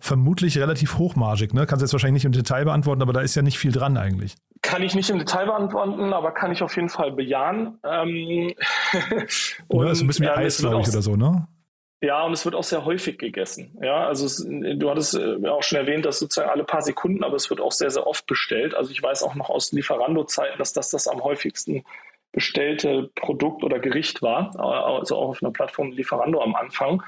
vermutlich 0.00 0.58
relativ 0.58 0.96
hochmargig. 0.96 1.52
Ne? 1.52 1.66
Kannst 1.66 1.82
du 1.82 1.84
jetzt 1.84 1.92
wahrscheinlich 1.92 2.24
nicht 2.24 2.26
im 2.26 2.32
Detail 2.32 2.64
beantworten, 2.64 3.02
aber 3.02 3.12
da 3.12 3.20
ist 3.20 3.34
ja 3.34 3.42
nicht 3.42 3.58
viel 3.58 3.72
dran 3.72 3.96
eigentlich. 3.96 4.34
Kann 4.62 4.82
ich 4.82 4.94
nicht 4.94 5.10
im 5.10 5.18
Detail 5.18 5.46
beantworten, 5.46 6.12
aber 6.12 6.32
kann 6.32 6.52
ich 6.52 6.62
auf 6.62 6.74
jeden 6.76 6.88
Fall 6.88 7.12
bejahen. 7.12 7.78
Ähm, 7.84 8.52
und, 9.68 9.82
ja, 9.82 9.88
das 9.88 9.98
ist 9.98 10.02
ein 10.02 10.06
bisschen 10.06 10.26
wie 10.26 10.30
Eis, 10.30 10.58
glaube 10.58 10.80
ich, 10.80 10.88
oder 10.88 11.02
so, 11.02 11.16
ne? 11.16 11.46
Ja, 12.00 12.24
und 12.24 12.32
es 12.32 12.44
wird 12.44 12.54
auch 12.54 12.64
sehr 12.64 12.84
häufig 12.84 13.18
gegessen. 13.18 13.78
Ja, 13.80 14.06
also 14.06 14.26
es, 14.26 14.44
du 14.46 14.90
hattest 14.90 15.14
äh, 15.14 15.48
auch 15.48 15.62
schon 15.62 15.78
erwähnt, 15.78 16.04
dass 16.04 16.18
sozusagen 16.18 16.50
alle 16.50 16.64
paar 16.64 16.82
Sekunden, 16.82 17.24
aber 17.24 17.36
es 17.36 17.48
wird 17.48 17.60
auch 17.60 17.72
sehr, 17.72 17.90
sehr 17.90 18.06
oft 18.06 18.26
bestellt. 18.26 18.74
Also 18.74 18.90
ich 18.90 19.02
weiß 19.02 19.22
auch 19.22 19.34
noch 19.34 19.48
aus 19.48 19.72
Lieferando-Zeiten, 19.72 20.58
dass 20.58 20.72
das 20.72 20.90
das 20.90 21.08
am 21.08 21.24
häufigsten 21.24 21.84
bestellte 22.32 23.10
Produkt 23.14 23.62
oder 23.62 23.78
Gericht 23.78 24.20
war, 24.20 24.58
also 24.58 25.16
auch 25.16 25.28
auf 25.30 25.42
einer 25.42 25.52
Plattform 25.52 25.92
Lieferando 25.92 26.42
am 26.42 26.56
Anfang 26.56 27.02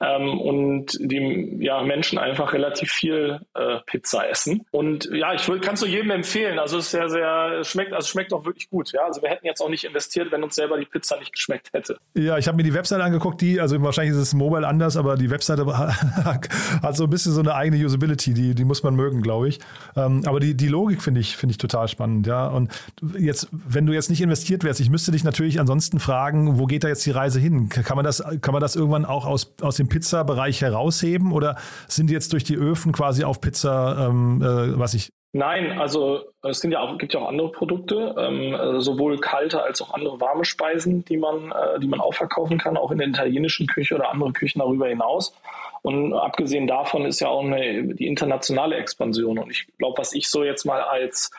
ähm, 0.00 0.40
und 0.40 0.98
die 1.00 1.56
ja, 1.60 1.82
Menschen 1.82 2.18
einfach 2.18 2.52
relativ 2.52 2.90
viel 2.90 3.40
äh, 3.54 3.78
Pizza 3.86 4.28
essen. 4.28 4.66
Und 4.70 5.08
ja, 5.12 5.34
ich 5.34 5.46
kann 5.46 5.74
es 5.74 5.80
nur 5.80 5.88
jedem 5.88 6.10
empfehlen. 6.10 6.58
Also 6.58 6.78
es 6.78 6.90
sehr, 6.90 7.08
sehr, 7.08 7.64
schmeckt, 7.64 7.92
also 7.92 8.06
schmeckt 8.06 8.32
auch 8.32 8.44
wirklich 8.44 8.68
gut. 8.68 8.92
Ja, 8.92 9.04
also 9.06 9.22
wir 9.22 9.30
hätten 9.30 9.46
jetzt 9.46 9.60
auch 9.60 9.70
nicht 9.70 9.84
investiert, 9.84 10.30
wenn 10.32 10.42
uns 10.42 10.54
selber 10.54 10.78
die 10.78 10.84
Pizza 10.84 11.18
nicht 11.18 11.32
geschmeckt 11.32 11.72
hätte. 11.72 11.98
Ja, 12.14 12.36
ich 12.36 12.46
habe 12.46 12.56
mir 12.56 12.62
die 12.62 12.74
Webseite 12.74 13.02
angeguckt, 13.02 13.40
die, 13.40 13.60
also 13.60 13.80
wahrscheinlich 13.82 14.14
ist 14.14 14.20
es 14.20 14.34
mobile 14.34 14.66
anders, 14.66 14.96
aber 14.96 15.16
die 15.16 15.30
Webseite 15.30 15.66
hat 15.66 16.96
so 16.96 17.04
ein 17.04 17.10
bisschen 17.10 17.32
so 17.32 17.40
eine 17.40 17.54
eigene 17.54 17.82
Usability, 17.84 18.34
die, 18.34 18.54
die 18.54 18.64
muss 18.64 18.82
man 18.82 18.94
mögen, 18.94 19.22
glaube 19.22 19.48
ich. 19.48 19.60
Ähm, 19.96 20.22
aber 20.26 20.40
die, 20.40 20.54
die 20.54 20.68
Logik 20.68 21.02
finde 21.02 21.20
ich, 21.20 21.36
finde 21.36 21.52
ich 21.52 21.58
total 21.58 21.88
spannend, 21.88 22.26
ja. 22.26 22.46
Und 22.48 22.70
jetzt, 23.18 23.48
wenn 23.50 23.86
du 23.86 23.92
jetzt 23.92 24.10
nicht 24.10 24.20
investiert 24.20 24.62
wärst, 24.62 24.80
ich 24.80 24.90
müsste 24.90 25.12
dich 25.12 25.24
natürlich 25.24 25.58
ansonsten 25.58 26.00
fragen, 26.00 26.58
wo 26.58 26.66
geht 26.66 26.84
da 26.84 26.88
jetzt 26.88 27.04
die 27.06 27.10
Reise 27.10 27.40
hin? 27.40 27.68
Kann 27.68 27.96
man 27.96 28.04
das, 28.04 28.22
kann 28.40 28.52
man 28.52 28.60
das 28.60 28.76
irgendwann 28.76 29.04
auch 29.04 29.24
aus, 29.26 29.54
aus 29.60 29.76
dem 29.76 29.85
dem 29.86 29.88
Pizzabereich 29.88 30.60
herausheben 30.62 31.32
oder 31.32 31.56
sind 31.88 32.10
jetzt 32.10 32.32
durch 32.32 32.44
die 32.44 32.56
Öfen 32.56 32.92
quasi 32.92 33.24
auf 33.24 33.40
Pizza, 33.40 34.08
ähm, 34.08 34.42
äh, 34.42 34.78
was 34.78 34.94
ich. 34.94 35.10
Nein, 35.32 35.78
also 35.78 36.22
es 36.42 36.60
sind 36.60 36.70
ja 36.72 36.80
auch, 36.80 36.96
gibt 36.96 37.12
ja 37.12 37.20
auch 37.20 37.28
andere 37.28 37.52
Produkte, 37.52 38.14
ähm, 38.18 38.54
also 38.54 38.80
sowohl 38.80 39.18
kalte 39.18 39.62
als 39.62 39.82
auch 39.82 39.92
andere 39.92 40.18
warme 40.18 40.46
Speisen, 40.46 41.04
die 41.04 41.18
man, 41.18 41.52
äh, 41.52 41.78
die 41.78 41.88
man 41.88 42.00
auch 42.00 42.14
verkaufen 42.14 42.56
kann, 42.56 42.78
auch 42.78 42.90
in 42.90 42.98
der 42.98 43.08
italienischen 43.08 43.66
Küche 43.66 43.96
oder 43.96 44.10
andere 44.10 44.32
Küchen 44.32 44.60
darüber 44.60 44.88
hinaus. 44.88 45.34
Und 45.82 46.14
abgesehen 46.14 46.66
davon 46.66 47.04
ist 47.04 47.20
ja 47.20 47.28
auch 47.28 47.44
eine, 47.44 47.94
die 47.94 48.06
internationale 48.06 48.76
Expansion. 48.76 49.38
Und 49.38 49.50
ich 49.50 49.66
glaube, 49.78 49.98
was 49.98 50.14
ich 50.14 50.28
so 50.28 50.42
jetzt 50.42 50.64
mal 50.64 50.80
als 50.80 51.30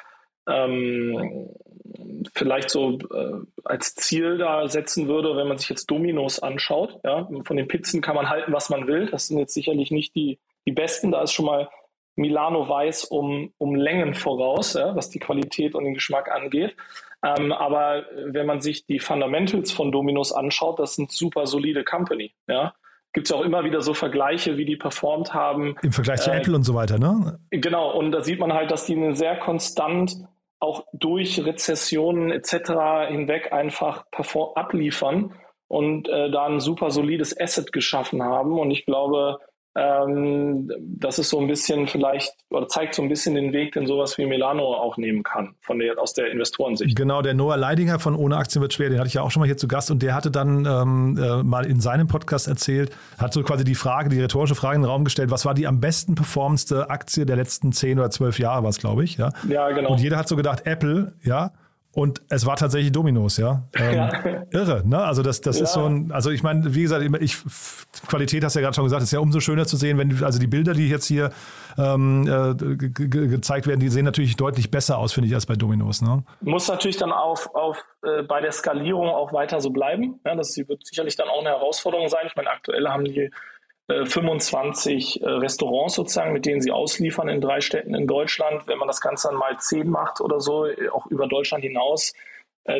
ähm, 0.47 1.49
vielleicht 2.33 2.69
so 2.69 2.99
äh, 2.99 3.33
als 3.63 3.95
Ziel 3.95 4.37
da 4.37 4.67
setzen 4.67 5.07
würde, 5.07 5.35
wenn 5.35 5.47
man 5.47 5.57
sich 5.57 5.69
jetzt 5.69 5.87
Dominos 5.87 6.39
anschaut. 6.39 6.99
Ja, 7.03 7.27
von 7.43 7.57
den 7.57 7.67
Pizzen 7.67 8.01
kann 8.01 8.15
man 8.15 8.29
halten, 8.29 8.53
was 8.53 8.69
man 8.69 8.87
will. 8.87 9.07
Das 9.07 9.27
sind 9.27 9.37
jetzt 9.37 9.53
sicherlich 9.53 9.91
nicht 9.91 10.15
die, 10.15 10.39
die 10.65 10.71
besten. 10.71 11.11
Da 11.11 11.21
ist 11.21 11.33
schon 11.33 11.45
mal 11.45 11.69
Milano 12.15 12.67
Weiß 12.67 13.05
um, 13.05 13.53
um 13.57 13.75
Längen 13.75 14.15
voraus, 14.15 14.73
ja, 14.73 14.95
was 14.95 15.09
die 15.09 15.19
Qualität 15.19 15.75
und 15.75 15.85
den 15.85 15.93
Geschmack 15.93 16.31
angeht. 16.31 16.75
Ähm, 17.23 17.51
aber 17.51 18.05
wenn 18.25 18.45
man 18.45 18.61
sich 18.61 18.85
die 18.85 18.99
Fundamentals 18.99 19.71
von 19.71 19.91
Dominos 19.91 20.31
anschaut, 20.31 20.79
das 20.79 20.95
sind 20.95 21.11
super 21.11 21.45
solide 21.47 21.83
Company. 21.83 22.33
Ja 22.47 22.73
gibt 23.13 23.25
es 23.25 23.31
ja 23.31 23.37
auch 23.37 23.45
immer 23.45 23.63
wieder 23.63 23.81
so 23.81 23.95
Vergleiche, 23.95 24.57
wie 24.57 24.65
die 24.65 24.75
performt 24.75 25.33
haben. 25.33 25.75
Im 25.81 25.91
Vergleich 25.91 26.21
zu 26.21 26.29
äh, 26.29 26.37
Apple 26.37 26.53
und 26.53 26.61
so 26.61 26.75
weiter, 26.75 26.99
ne? 26.99 27.39
Genau, 27.49 27.97
und 27.97 28.11
da 28.11 28.21
sieht 28.21 28.39
man 28.39 28.53
halt, 28.53 28.69
dass 28.69 28.85
die 28.85 28.95
eine 28.95 29.15
sehr 29.15 29.37
konstant 29.39 30.27
auch 30.59 30.85
durch 30.93 31.43
Rezessionen 31.43 32.31
etc. 32.31 33.09
hinweg 33.09 33.53
einfach 33.53 34.05
abliefern 34.55 35.33
und 35.67 36.07
äh, 36.07 36.31
da 36.31 36.45
ein 36.45 36.59
super 36.59 36.91
solides 36.91 37.39
Asset 37.39 37.71
geschaffen 37.71 38.23
haben. 38.23 38.57
Und 38.57 38.71
ich 38.71 38.85
glaube, 38.85 39.39
das 39.79 41.19
ist 41.19 41.29
so 41.29 41.39
ein 41.39 41.45
bisschen 41.45 41.87
vielleicht 41.87 42.33
oder 42.49 42.67
zeigt 42.67 42.95
so 42.95 43.03
ein 43.03 43.09
bisschen 43.09 43.35
den 43.35 43.53
Weg, 43.53 43.73
den 43.73 43.85
sowas 43.85 44.17
wie 44.17 44.25
Milano 44.25 44.73
auch 44.73 44.97
nehmen 44.97 45.21
kann, 45.21 45.53
von 45.61 45.77
der, 45.77 45.99
aus 45.99 46.13
der 46.13 46.31
Investorensicht. 46.31 46.95
Genau, 46.95 47.21
der 47.21 47.35
Noah 47.35 47.57
Leidinger 47.57 47.99
von 47.99 48.15
Ohne 48.15 48.37
Aktien 48.37 48.61
wird 48.63 48.73
schwer, 48.73 48.89
den 48.89 48.97
hatte 48.97 49.07
ich 49.07 49.13
ja 49.13 49.21
auch 49.21 49.29
schon 49.29 49.41
mal 49.41 49.45
hier 49.45 49.57
zu 49.57 49.67
Gast 49.67 49.91
und 49.91 50.01
der 50.01 50.15
hatte 50.15 50.31
dann 50.31 50.65
ähm, 50.65 51.19
äh, 51.21 51.43
mal 51.43 51.65
in 51.67 51.79
seinem 51.79 52.07
Podcast 52.07 52.47
erzählt, 52.47 52.91
hat 53.19 53.33
so 53.33 53.43
quasi 53.43 53.63
die 53.65 53.75
Frage, 53.75 54.09
die 54.09 54.19
rhetorische 54.19 54.55
Frage 54.55 54.77
in 54.77 54.81
den 54.81 54.89
Raum 54.89 55.03
gestellt, 55.03 55.29
was 55.29 55.45
war 55.45 55.53
die 55.53 55.67
am 55.67 55.79
besten 55.79 56.15
performendste 56.15 56.89
Aktie 56.89 57.27
der 57.27 57.35
letzten 57.35 57.71
zehn 57.71 57.99
oder 57.99 58.09
zwölf 58.09 58.39
Jahre, 58.39 58.63
war 58.63 58.71
es, 58.71 58.79
glaube 58.79 59.03
ich. 59.03 59.17
Ja? 59.17 59.31
ja, 59.47 59.69
genau. 59.69 59.91
Und 59.91 60.01
jeder 60.01 60.17
hat 60.17 60.27
so 60.27 60.35
gedacht, 60.35 60.65
Apple, 60.65 61.13
ja, 61.23 61.51
und 61.97 62.21
es 62.29 62.45
war 62.45 62.57
tatsächlich 62.57 62.91
Dominos, 62.91 63.37
ja. 63.37 63.63
Ähm, 63.73 63.95
ja. 63.95 64.11
Irre, 64.51 64.87
ne? 64.87 65.03
Also 65.03 65.23
das, 65.23 65.41
das 65.41 65.57
ja. 65.57 65.63
ist 65.63 65.73
so 65.73 65.83
ein, 65.83 66.11
also 66.11 66.29
ich 66.29 66.43
meine, 66.43 66.75
wie 66.75 66.83
gesagt, 66.83 67.03
ich, 67.21 67.37
Qualität 68.07 68.43
hast 68.43 68.55
du 68.55 68.59
ja 68.59 68.65
gerade 68.65 68.75
schon 68.75 68.83
gesagt, 68.83 69.01
ist 69.01 69.11
ja 69.11 69.19
umso 69.19 69.39
schöner 69.39 69.65
zu 69.65 69.77
sehen, 69.77 69.97
wenn 69.97 70.23
also 70.23 70.37
die 70.37 70.45
Bilder, 70.45 70.73
die 70.73 70.89
jetzt 70.89 71.07
hier 71.07 71.31
ähm, 71.75 72.27
äh, 72.27 72.53
gezeigt 72.77 73.65
werden, 73.65 73.79
die 73.79 73.89
sehen 73.89 74.05
natürlich 74.05 74.35
deutlich 74.35 74.69
besser 74.69 74.99
aus, 74.99 75.11
finde 75.13 75.29
ich, 75.29 75.33
als 75.33 75.47
bei 75.47 75.55
Dominos. 75.55 76.03
Ne? 76.03 76.23
Muss 76.41 76.67
natürlich 76.67 76.97
dann 76.97 77.11
auf, 77.11 77.55
auf 77.55 77.83
äh, 78.03 78.21
bei 78.21 78.41
der 78.41 78.51
Skalierung 78.51 79.09
auch 79.09 79.33
weiter 79.33 79.59
so 79.59 79.71
bleiben. 79.71 80.19
Ja, 80.23 80.35
das 80.35 80.55
wird 80.55 80.85
sicherlich 80.85 81.15
dann 81.15 81.29
auch 81.29 81.39
eine 81.39 81.49
Herausforderung 81.49 82.09
sein. 82.09 82.27
Ich 82.27 82.35
meine, 82.35 82.51
aktuell 82.51 82.87
haben 82.87 83.05
die 83.05 83.31
25 83.87 85.21
äh, 85.21 85.25
äh, 85.25 85.29
Restaurants 85.29 85.95
sozusagen, 85.95 86.33
mit 86.33 86.45
denen 86.45 86.61
sie 86.61 86.71
ausliefern 86.71 87.29
in 87.29 87.41
drei 87.41 87.61
Städten 87.61 87.95
in 87.95 88.05
Deutschland. 88.05 88.67
Wenn 88.67 88.77
man 88.77 88.87
das 88.87 89.01
Ganze 89.01 89.29
dann 89.29 89.37
mal 89.37 89.57
zehn 89.59 89.89
macht 89.89 90.19
oder 90.19 90.41
so, 90.41 90.65
äh, 90.65 90.89
auch 90.89 91.05
über 91.07 91.27
Deutschland 91.27 91.63
hinaus, 91.63 92.13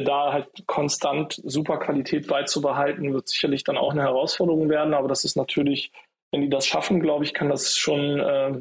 da 0.03 0.33
halt 0.33 0.49
konstant 0.65 1.41
super 1.45 1.77
Qualität 1.77 2.27
beizubehalten, 2.27 3.13
wird 3.13 3.29
sicherlich 3.29 3.63
dann 3.63 3.77
auch 3.77 3.93
eine 3.93 4.01
Herausforderung 4.01 4.67
werden. 4.69 4.93
Aber 4.93 5.07
das 5.07 5.23
ist 5.23 5.37
natürlich, 5.37 5.93
wenn 6.29 6.41
die 6.41 6.49
das 6.49 6.67
schaffen, 6.67 6.99
glaube 6.99 7.23
ich, 7.23 7.33
kann 7.33 7.47
das 7.47 7.77
schon 7.77 8.17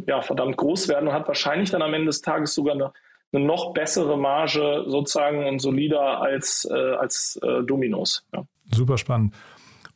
ja, 0.06 0.22
verdammt 0.22 0.56
groß 0.56 0.86
werden 0.86 1.08
und 1.08 1.14
hat 1.14 1.26
wahrscheinlich 1.26 1.72
dann 1.72 1.82
am 1.82 1.94
Ende 1.94 2.06
des 2.06 2.20
Tages 2.20 2.54
sogar 2.54 2.74
eine, 2.74 2.92
eine 3.32 3.44
noch 3.44 3.72
bessere 3.72 4.16
Marge 4.16 4.84
sozusagen 4.86 5.48
und 5.48 5.58
solider 5.58 6.20
als, 6.22 6.64
als 6.70 7.40
Dominos. 7.64 8.24
Ja. 8.32 8.44
Super 8.70 8.96
spannend. 8.96 9.34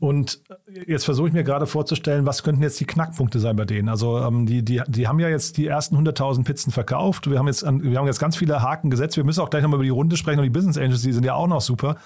Und 0.00 0.40
jetzt 0.86 1.04
versuche 1.04 1.28
ich 1.28 1.34
mir 1.34 1.44
gerade 1.44 1.66
vorzustellen, 1.66 2.24
was 2.24 2.42
könnten 2.42 2.62
jetzt 2.62 2.80
die 2.80 2.86
Knackpunkte 2.86 3.38
sein 3.38 3.54
bei 3.54 3.66
denen? 3.66 3.90
Also 3.90 4.18
ähm, 4.18 4.46
die, 4.46 4.64
die, 4.64 4.80
die 4.88 5.06
haben 5.06 5.20
ja 5.20 5.28
jetzt 5.28 5.58
die 5.58 5.66
ersten 5.66 5.94
100.000 5.96 6.44
Pizzen 6.44 6.72
verkauft. 6.72 7.30
Wir 7.30 7.38
haben, 7.38 7.46
jetzt 7.46 7.62
wir 7.62 7.98
haben 7.98 8.06
jetzt 8.06 8.18
ganz 8.18 8.38
viele 8.38 8.62
Haken 8.62 8.88
gesetzt. 8.88 9.18
Wir 9.18 9.24
müssen 9.24 9.40
auch 9.40 9.50
gleich 9.50 9.62
nochmal 9.62 9.76
über 9.76 9.84
die 9.84 9.90
Runde 9.90 10.16
sprechen 10.16 10.38
und 10.38 10.44
die 10.44 10.50
Business 10.50 10.78
Angels, 10.78 11.02
die 11.02 11.12
sind 11.12 11.24
ja 11.24 11.34
auch 11.34 11.46
noch 11.46 11.60
super. 11.60 11.96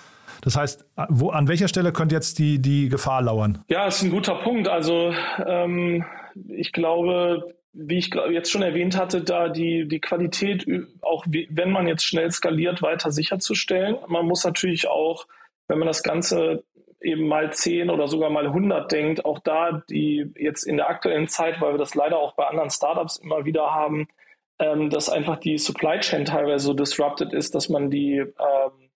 Das 0.43 0.57
heißt, 0.57 0.85
wo, 1.09 1.31
an 1.31 1.47
welcher 1.47 1.69
Stelle 1.69 1.93
könnte 1.93 2.17
jetzt 2.17 2.41
die, 2.41 2.61
die 2.61 2.89
Gefahr 2.89 3.23
lauern? 3.23 3.63
Ja, 3.69 3.87
ist 3.87 4.03
ein 4.03 4.11
guter 4.11 4.35
Punkt. 4.35 4.67
Also 4.67 5.15
ähm, 5.47 6.05
ich 6.49 6.73
glaube, 6.73 7.55
wie 7.73 7.99
ich 7.99 8.11
jetzt 8.31 8.51
schon 8.51 8.63
erwähnt 8.63 8.99
hatte, 8.99 9.23
da 9.23 9.49
die, 9.49 9.87
die 9.87 10.01
Qualität, 10.01 10.67
auch 11.01 11.25
wenn 11.29 11.71
man 11.71 11.87
jetzt 11.87 12.05
schnell 12.05 12.31
skaliert, 12.33 12.83
weiter 12.83 13.13
sicherzustellen. 13.13 13.97
Man 14.09 14.27
muss 14.27 14.45
natürlich 14.45 14.89
auch, 14.89 15.27
wenn 15.69 15.79
man 15.79 15.87
das 15.87 16.03
Ganze 16.03 16.65
eben 17.05 17.29
mal 17.29 17.53
10 17.53 17.91
oder 17.91 18.09
sogar 18.09 18.31
mal 18.31 18.47
100 18.47 18.91
denkt, 18.91 19.25
auch 19.25 19.39
da 19.39 19.83
die 19.91 20.33
jetzt 20.37 20.65
in 20.65 20.79
der 20.79 20.89
aktuellen 20.89 21.29
Zeit, 21.29 21.61
weil 21.61 21.75
wir 21.75 21.79
das 21.79 21.95
leider 21.95 22.19
auch 22.19 22.35
bei 22.35 22.47
anderen 22.47 22.71
Startups 22.71 23.19
immer 23.19 23.45
wieder 23.45 23.75
haben, 23.75 24.09
ähm, 24.59 24.91
dass 24.91 25.09
einfach 25.09 25.39
die 25.39 25.59
Supply 25.59 26.01
Chain 26.01 26.25
teilweise 26.25 26.67
so 26.67 26.75
disrupted 26.75 27.33
ist, 27.33 27.55
dass 27.55 27.69
man 27.69 27.91
die 27.91 28.17
ähm, 28.19 28.91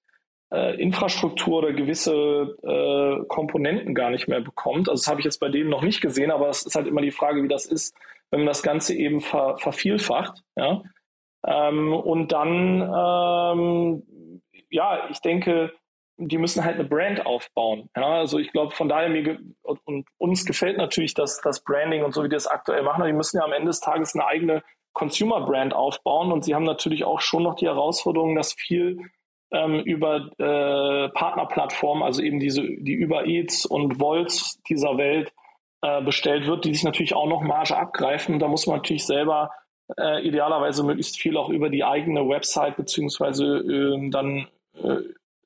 äh, 0.53 0.81
Infrastruktur 0.81 1.59
oder 1.59 1.73
gewisse 1.73 2.57
äh, 2.63 3.25
Komponenten 3.27 3.95
gar 3.95 4.11
nicht 4.11 4.29
mehr 4.29 4.41
bekommt. 4.41 4.89
Also 4.89 5.03
das 5.03 5.09
habe 5.09 5.21
ich 5.21 5.25
jetzt 5.25 5.41
bei 5.41 5.49
denen 5.49 5.71
noch 5.71 5.83
nicht 5.83 6.01
gesehen, 6.01 6.31
aber 6.31 6.49
es 6.49 6.65
ist 6.65 6.75
halt 6.75 6.87
immer 6.87 7.03
die 7.03 7.11
Frage, 7.11 7.43
wie 7.43 7.49
das 7.49 7.67
ist, 7.67 7.95
wenn 8.31 8.41
man 8.41 8.47
das 8.47 8.63
Ganze 8.63 8.95
eben 8.95 9.21
ver 9.21 9.59
vervielfacht. 9.59 10.43
Ja? 10.57 10.83
Ähm, 11.47 11.93
und 11.93 12.33
dann, 12.33 12.81
ähm, 12.83 14.03
ja, 14.71 15.09
ich 15.11 15.21
denke, 15.21 15.73
die 16.19 16.39
müssen 16.39 16.65
halt 16.65 16.75
eine 16.75 16.89
Brand 16.89 17.25
aufbauen. 17.25 17.89
Ja, 17.97 18.19
also 18.19 18.39
ich 18.39 18.51
glaube, 18.53 18.73
von 18.73 18.89
daher 18.89 19.09
mir 19.09 19.39
und 19.63 20.07
uns 20.19 20.45
gefällt 20.45 20.77
natürlich 20.77 21.15
das, 21.15 21.41
das 21.41 21.63
Branding 21.63 22.05
und 22.05 22.13
so, 22.13 22.25
wie 22.25 22.29
die 22.29 22.35
das 22.35 22.49
aktuell 22.49 22.83
machen. 22.83 23.05
Die 23.07 23.13
müssen 23.13 23.39
ja 23.39 23.45
am 23.45 23.53
Ende 23.53 23.69
des 23.69 23.81
Tages 23.81 24.15
eine 24.15 24.27
eigene 24.27 24.63
Consumer 24.93 25.47
Brand 25.47 25.75
aufbauen 25.75 26.33
und 26.33 26.45
sie 26.45 26.55
haben 26.55 26.65
natürlich 26.65 27.05
auch 27.05 27.21
schon 27.21 27.45
noch 27.45 27.55
die 27.55 27.67
Herausforderung, 27.67 28.35
dass 28.35 28.53
viel 28.53 28.99
ähm, 29.53 29.81
über 29.81 30.31
äh, 30.39 31.09
Partnerplattformen, 31.11 32.03
also 32.03 32.21
eben 32.21 32.41
diese 32.41 32.63
die 32.63 32.95
über 32.95 33.27
Eats 33.27 33.65
und 33.65 34.01
Volts 34.01 34.61
dieser 34.69 34.99
Welt 34.99 35.33
äh, 35.83 36.03
bestellt 36.03 36.47
wird, 36.47 36.65
die 36.65 36.75
sich 36.75 36.83
natürlich 36.83 37.15
auch 37.15 37.29
noch 37.29 37.43
Marge 37.43 37.77
abgreifen. 37.77 38.35
Und 38.35 38.41
da 38.41 38.49
muss 38.49 38.67
man 38.67 38.79
natürlich 38.79 39.07
selber 39.07 39.53
äh, 39.97 40.27
idealerweise 40.27 40.83
möglichst 40.83 41.19
viel 41.19 41.37
auch 41.37 41.49
über 41.49 41.71
die 41.71 41.85
eigene 41.85 42.29
Website 42.29 42.77
beziehungsweise 42.77 43.45
äh, 43.59 44.11
dann 44.11 44.49
äh, 44.83 44.97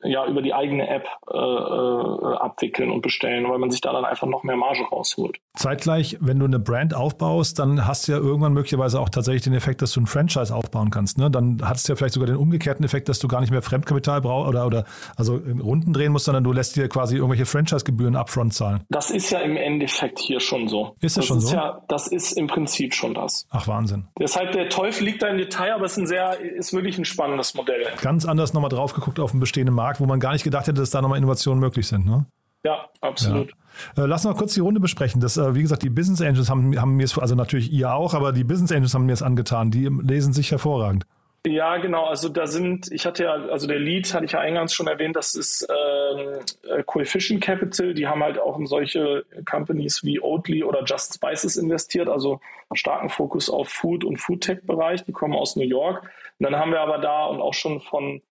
ja 0.05 0.27
über 0.27 0.43
die 0.43 0.55
eigene 0.55 0.89
App 0.89 1.09
äh, 1.31 1.37
äh, 1.37 2.37
abwickeln 2.37 2.91
und 2.91 3.03
bestellen, 3.03 3.49
weil 3.49 3.59
man 3.59 3.71
sich 3.71 3.81
da 3.81 3.93
dann 3.93 4.05
einfach 4.05 4.27
noch 4.27 4.43
mehr 4.43 4.57
Marge 4.57 4.85
rausholt. 4.91 5.39
Zeitgleich, 5.55 6.17
wenn 6.21 6.39
du 6.39 6.47
eine 6.47 6.59
Brand 6.59 6.95
aufbaust, 6.95 7.59
dann 7.59 7.87
hast 7.87 8.09
du 8.09 8.13
ja 8.13 8.19
irgendwann 8.19 8.53
möglicherweise 8.53 9.01
auch 9.01 9.09
tatsächlich 9.09 9.43
den 9.43 9.55
Effekt, 9.55 9.83
dass 9.83 9.93
du 9.93 10.01
ein 10.01 10.07
Franchise 10.07 10.55
aufbauen 10.55 10.91
kannst. 10.91 11.19
Ne? 11.19 11.31
Dann 11.31 11.61
hast 11.63 11.89
du 11.89 11.93
ja 11.93 11.97
vielleicht 11.97 12.15
sogar 12.15 12.27
den 12.27 12.37
umgekehrten 12.37 12.85
Effekt, 12.85 13.09
dass 13.09 13.19
du 13.19 13.29
gar 13.29 13.41
nicht 13.41 13.51
mehr 13.51 13.63
Fremdkapital 13.63 14.21
brauchst 14.21 14.49
oder, 14.49 14.67
oder 14.67 14.85
also 15.17 15.35
Runden 15.35 15.93
drehen 15.93 16.13
musst, 16.13 16.25
sondern 16.25 16.45
du 16.45 16.53
lässt 16.53 16.77
dir 16.77 16.89
quasi 16.89 17.17
irgendwelche 17.17 17.47
Franchise-Gebühren 17.47 18.17
upfront 18.17 18.55
zahlen. 18.55 18.85
Das 18.89 19.11
ist 19.11 19.31
ja 19.31 19.41
im 19.41 19.57
Endeffekt 19.57 20.19
hier 20.19 20.41
schon 20.41 20.69
so. 20.69 20.97
Ist 21.01 21.17
das, 21.17 21.23
das 21.23 21.27
schon 21.27 21.39
ist 21.39 21.49
so? 21.49 21.57
Ja, 21.57 21.83
das 21.89 22.07
ist 22.07 22.33
im 22.33 22.47
Prinzip 22.47 22.95
schon 22.95 23.15
das. 23.15 23.47
Ach, 23.51 23.69
Wahnsinn. 23.69 24.07
Deshalb 24.19 24.53
der 24.53 24.69
Teufel 24.69 25.05
liegt 25.05 25.23
da 25.23 25.29
im 25.29 25.39
Detail, 25.39 25.75
aber 25.75 25.85
es 25.85 25.93
ist, 25.93 25.99
ein 25.99 26.07
sehr, 26.07 26.41
ist 26.41 26.73
wirklich 26.73 26.99
ein 26.99 27.05
spannendes 27.05 27.55
Modell. 27.55 27.87
Ganz 28.01 28.25
anders 28.25 28.55
nochmal 28.55 28.71
drauf 28.71 28.95
geguckt 28.95 29.21
auf 29.21 29.33
den 29.33 29.41
bestehenden 29.41 29.75
Markt, 29.75 29.92
wo 30.01 30.07
man 30.07 30.21
gar 30.21 30.33
nicht 30.33 30.45
gedacht 30.45 30.67
hätte, 30.67 30.81
dass 30.81 30.91
da 30.91 31.03
nochmal 31.03 31.19
Innovationen 31.19 31.61
möglich 31.61 31.87
sind. 31.87 32.07
Ne? 32.07 32.27
Ja, 32.65 32.89
absolut. 33.01 33.53
Ja. 33.97 34.05
Äh, 34.05 34.07
lass 34.07 34.25
mal 34.25 34.35
kurz 34.35 34.55
die 34.55 34.61
Runde 34.61 34.81
besprechen. 34.81 35.21
Das, 35.21 35.37
äh, 35.37 35.55
wie 35.55 35.63
gesagt, 35.63 35.83
die 35.83 35.91
Business 35.91 36.21
Angels 36.21 36.49
haben, 36.49 36.79
haben 36.81 36.97
mir 36.97 37.05
es, 37.05 37.19
also 37.19 37.35
natürlich 37.35 37.73
ihr 37.73 37.93
auch, 37.93 38.15
aber 38.15 38.33
die 38.33 38.45
Business 38.45 38.73
Angels 38.73 38.95
haben 38.95 39.07
mir 39.07 39.13
es 39.13 39.23
angetan. 39.23 39.71
Die 39.71 39.89
lesen 39.89 40.33
sich 40.33 40.51
hervorragend. 40.51 41.07
Ja, 41.45 41.79
genau. 41.79 42.05
Also 42.05 42.29
da 42.29 42.47
sind, 42.47 42.93
ich 42.93 43.05
hatte 43.05 43.25
ja, 43.25 43.33
also 43.33 43.67
der 43.67 43.81
Lead 43.81 44.15
hatte 44.15 44.27
ich 44.27 44.33
ja 44.33 44.39
eingangs 44.39 44.75
schon 44.75 44.87
erwähnt, 44.87 45.17
das 45.17 45.35
ist 45.35 45.67
ähm, 45.69 46.39
äh, 46.71 46.85
Coefficient 46.85 47.43
Capital. 47.43 47.95
Die 47.95 48.07
haben 48.07 48.23
halt 48.23 48.39
auch 48.39 48.57
in 48.57 48.67
solche 48.67 49.25
Companies 49.45 50.05
wie 50.05 50.21
Oatly 50.21 50.63
oder 50.63 50.85
Just 50.85 51.15
Spices 51.15 51.57
investiert, 51.57 52.09
also 52.09 52.41
starken 52.75 53.09
Fokus 53.09 53.51
auf 53.51 53.69
Food 53.69 54.05
und 54.05 54.19
Foodtech-Bereich. 54.19 55.05
Die 55.05 55.13
kommen 55.13 55.35
aus 55.35 55.57
New 55.57 55.65
York. 55.65 56.09
Und 56.39 56.45
dann 56.45 56.55
haben 56.55 56.71
wir 56.71 56.81
aber 56.81 56.99
da 56.99 57.27
und 57.27 57.41
auch 57.41 57.55
schon 57.55 57.81
von 57.81 58.23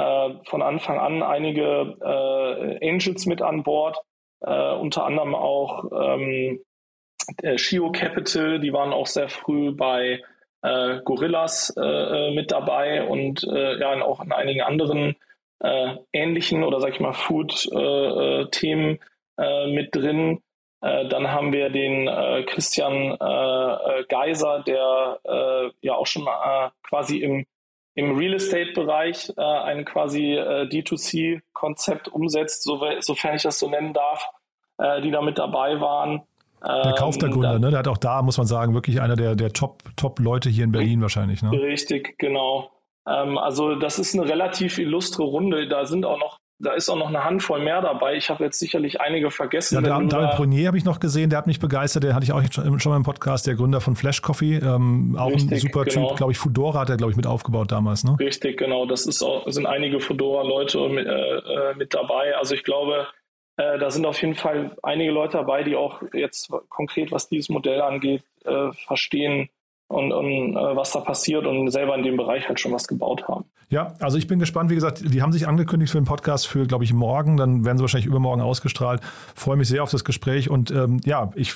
äh, 0.00 0.34
von 0.44 0.62
Anfang 0.62 0.98
an 0.98 1.22
einige 1.22 1.96
äh, 2.00 2.88
Angels 2.88 3.26
mit 3.26 3.42
an 3.42 3.62
Bord, 3.62 3.98
äh, 4.40 4.72
unter 4.72 5.04
anderem 5.04 5.34
auch 5.34 5.84
ähm, 5.92 6.60
Shio 7.56 7.92
Capital, 7.92 8.60
die 8.60 8.72
waren 8.72 8.92
auch 8.92 9.06
sehr 9.06 9.28
früh 9.28 9.72
bei 9.72 10.22
äh, 10.62 11.00
Gorillas 11.04 11.74
äh, 11.76 11.82
äh, 11.82 12.34
mit 12.34 12.50
dabei 12.50 13.06
und 13.06 13.44
äh, 13.44 13.78
ja 13.78 14.02
auch 14.02 14.22
in 14.22 14.32
einigen 14.32 14.62
anderen 14.62 15.16
äh, 15.60 15.96
ähnlichen 16.12 16.64
oder 16.64 16.80
sag 16.80 16.94
ich 16.94 17.00
mal 17.00 17.12
Food-Themen 17.12 18.98
äh, 19.38 19.66
mit 19.72 19.94
drin. 19.94 20.40
dann 20.82 21.30
haben 21.30 21.52
wir 21.52 21.68
den 21.68 22.06
Christian 22.46 23.14
Geiser, 24.08 24.62
der 24.66 25.20
ja 25.82 25.94
auch 25.94 26.06
schon 26.06 26.26
quasi 26.82 27.18
im 27.18 27.44
im 27.94 28.16
Real 28.16 28.34
Estate-Bereich 28.34 29.32
äh, 29.36 29.42
ein 29.42 29.84
quasi 29.84 30.34
äh, 30.34 30.68
D2C-Konzept 30.68 32.08
umsetzt, 32.08 32.62
so, 32.62 32.80
sofern 33.00 33.36
ich 33.36 33.42
das 33.42 33.58
so 33.58 33.68
nennen 33.68 33.92
darf, 33.92 34.28
äh, 34.78 35.00
die 35.02 35.10
da 35.10 35.22
mit 35.22 35.38
dabei 35.38 35.80
waren. 35.80 36.22
Der 36.64 36.84
ähm, 36.86 36.94
Kauftergründer, 36.94 37.58
ne? 37.58 37.70
der 37.70 37.78
hat 37.80 37.88
auch 37.88 37.98
da, 37.98 38.22
muss 38.22 38.36
man 38.36 38.46
sagen, 38.46 38.74
wirklich 38.74 39.00
einer 39.00 39.16
der, 39.16 39.34
der 39.34 39.52
Top-Leute 39.52 40.48
Top 40.48 40.54
hier 40.54 40.64
in 40.64 40.72
Berlin 40.72 41.00
wahrscheinlich. 41.00 41.42
Ne? 41.42 41.52
Richtig, 41.52 42.18
genau. 42.18 42.70
Ähm, 43.06 43.38
also 43.38 43.74
das 43.76 43.98
ist 43.98 44.14
eine 44.14 44.28
relativ 44.28 44.78
illustre 44.78 45.22
Runde. 45.22 45.68
Da 45.68 45.86
sind 45.86 46.04
auch 46.04 46.18
noch 46.18 46.39
da 46.60 46.74
ist 46.74 46.88
auch 46.90 46.96
noch 46.96 47.08
eine 47.08 47.24
Handvoll 47.24 47.60
mehr 47.60 47.80
dabei. 47.80 48.16
Ich 48.16 48.28
habe 48.28 48.44
jetzt 48.44 48.58
sicherlich 48.58 49.00
einige 49.00 49.30
vergessen. 49.30 49.82
Ja, 49.82 50.00
David 50.00 50.36
Brunier 50.36 50.68
habe 50.68 50.76
ich 50.76 50.84
noch 50.84 51.00
gesehen, 51.00 51.30
der 51.30 51.38
hat 51.38 51.46
mich 51.46 51.58
begeistert, 51.58 52.04
der 52.04 52.14
hatte 52.14 52.24
ich 52.24 52.32
auch 52.32 52.42
schon, 52.52 52.78
schon 52.78 52.90
mal 52.90 52.96
im 52.96 53.02
Podcast, 53.02 53.46
der 53.46 53.54
Gründer 53.54 53.80
von 53.80 53.96
Flash 53.96 54.20
Coffee, 54.20 54.56
ähm, 54.56 55.16
auch 55.18 55.30
Richtig, 55.30 55.50
ein 55.50 55.58
super 55.58 55.84
genau. 55.84 56.08
Typ, 56.08 56.18
glaube 56.18 56.32
ich, 56.32 56.38
Fudora 56.38 56.80
hat 56.80 56.90
er, 56.90 56.98
glaube 56.98 57.12
ich, 57.12 57.16
mit 57.16 57.26
aufgebaut 57.26 57.72
damals. 57.72 58.04
Ne? 58.04 58.16
Richtig, 58.18 58.58
genau. 58.58 58.84
Das 58.84 59.06
ist 59.06 59.22
auch, 59.22 59.48
sind 59.48 59.66
einige 59.66 60.00
Fudora-Leute 60.00 60.88
mit, 60.90 61.06
äh, 61.06 61.10
äh, 61.10 61.74
mit 61.76 61.94
dabei. 61.94 62.36
Also 62.36 62.54
ich 62.54 62.62
glaube, 62.62 63.06
äh, 63.56 63.78
da 63.78 63.90
sind 63.90 64.04
auf 64.04 64.20
jeden 64.20 64.34
Fall 64.34 64.76
einige 64.82 65.12
Leute 65.12 65.38
dabei, 65.38 65.62
die 65.62 65.76
auch 65.76 66.02
jetzt 66.12 66.50
konkret, 66.68 67.10
was 67.10 67.28
dieses 67.28 67.48
Modell 67.48 67.80
angeht, 67.80 68.22
äh, 68.44 68.72
verstehen, 68.86 69.48
und, 69.90 70.12
und 70.12 70.56
äh, 70.56 70.76
was 70.76 70.92
da 70.92 71.00
passiert 71.00 71.46
und 71.46 71.68
selber 71.70 71.96
in 71.96 72.04
dem 72.04 72.16
Bereich 72.16 72.46
halt 72.48 72.60
schon 72.60 72.72
was 72.72 72.86
gebaut 72.86 73.26
haben. 73.26 73.44
Ja, 73.70 73.94
also 73.98 74.18
ich 74.18 74.28
bin 74.28 74.38
gespannt. 74.38 74.70
Wie 74.70 74.74
gesagt, 74.76 75.02
die 75.04 75.20
haben 75.20 75.32
sich 75.32 75.48
angekündigt 75.48 75.90
für 75.90 75.98
den 75.98 76.04
Podcast 76.04 76.46
für, 76.46 76.66
glaube 76.66 76.84
ich, 76.84 76.92
morgen. 76.92 77.36
Dann 77.36 77.64
werden 77.64 77.76
sie 77.76 77.82
wahrscheinlich 77.82 78.06
übermorgen 78.06 78.40
ausgestrahlt. 78.40 79.00
Freue 79.34 79.56
mich 79.56 79.68
sehr 79.68 79.82
auf 79.82 79.90
das 79.90 80.04
Gespräch 80.04 80.48
und 80.48 80.70
ähm, 80.70 81.00
ja, 81.04 81.30
ich 81.34 81.54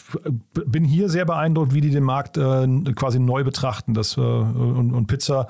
bin 0.53 0.85
hier 0.85 1.09
sehr 1.09 1.25
beeindruckt, 1.25 1.75
wie 1.75 1.81
die 1.81 1.91
den 1.91 2.03
Markt 2.03 2.37
äh, 2.37 2.67
quasi 2.97 3.21
neu 3.21 3.45
betrachten. 3.45 3.95
Das, 3.95 4.17
äh, 4.17 4.21
und, 4.21 4.93
und 4.93 5.07
Pizza 5.07 5.47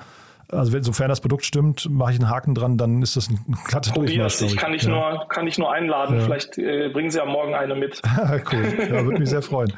also 0.51 0.73
wenn, 0.73 0.83
sofern 0.83 1.09
das 1.09 1.21
Produkt 1.21 1.43
stimmt, 1.43 1.89
mache 1.89 2.11
ich 2.11 2.19
einen 2.19 2.29
Haken 2.29 2.53
dran, 2.53 2.77
dann 2.77 3.01
ist 3.01 3.15
das 3.15 3.31
ein 3.31 3.39
glatter 3.67 3.95
Tobias, 3.95 4.39
ich 4.41 4.55
kann 4.55 4.73
dich 4.73 4.83
ja. 4.83 4.89
nur, 4.89 5.27
kann 5.27 5.47
ich 5.47 5.57
nur 5.57 5.71
einladen. 5.71 6.19
Ja. 6.19 6.23
Vielleicht 6.23 6.59
äh, 6.59 6.89
bringen 6.89 7.09
Sie 7.09 7.17
ja 7.17 7.25
morgen 7.25 7.55
eine 7.55 7.73
mit. 7.73 7.99
cool, 8.51 8.77
ja, 8.77 9.03
würde 9.03 9.17
mich 9.17 9.29
sehr 9.29 9.41
freuen. 9.41 9.73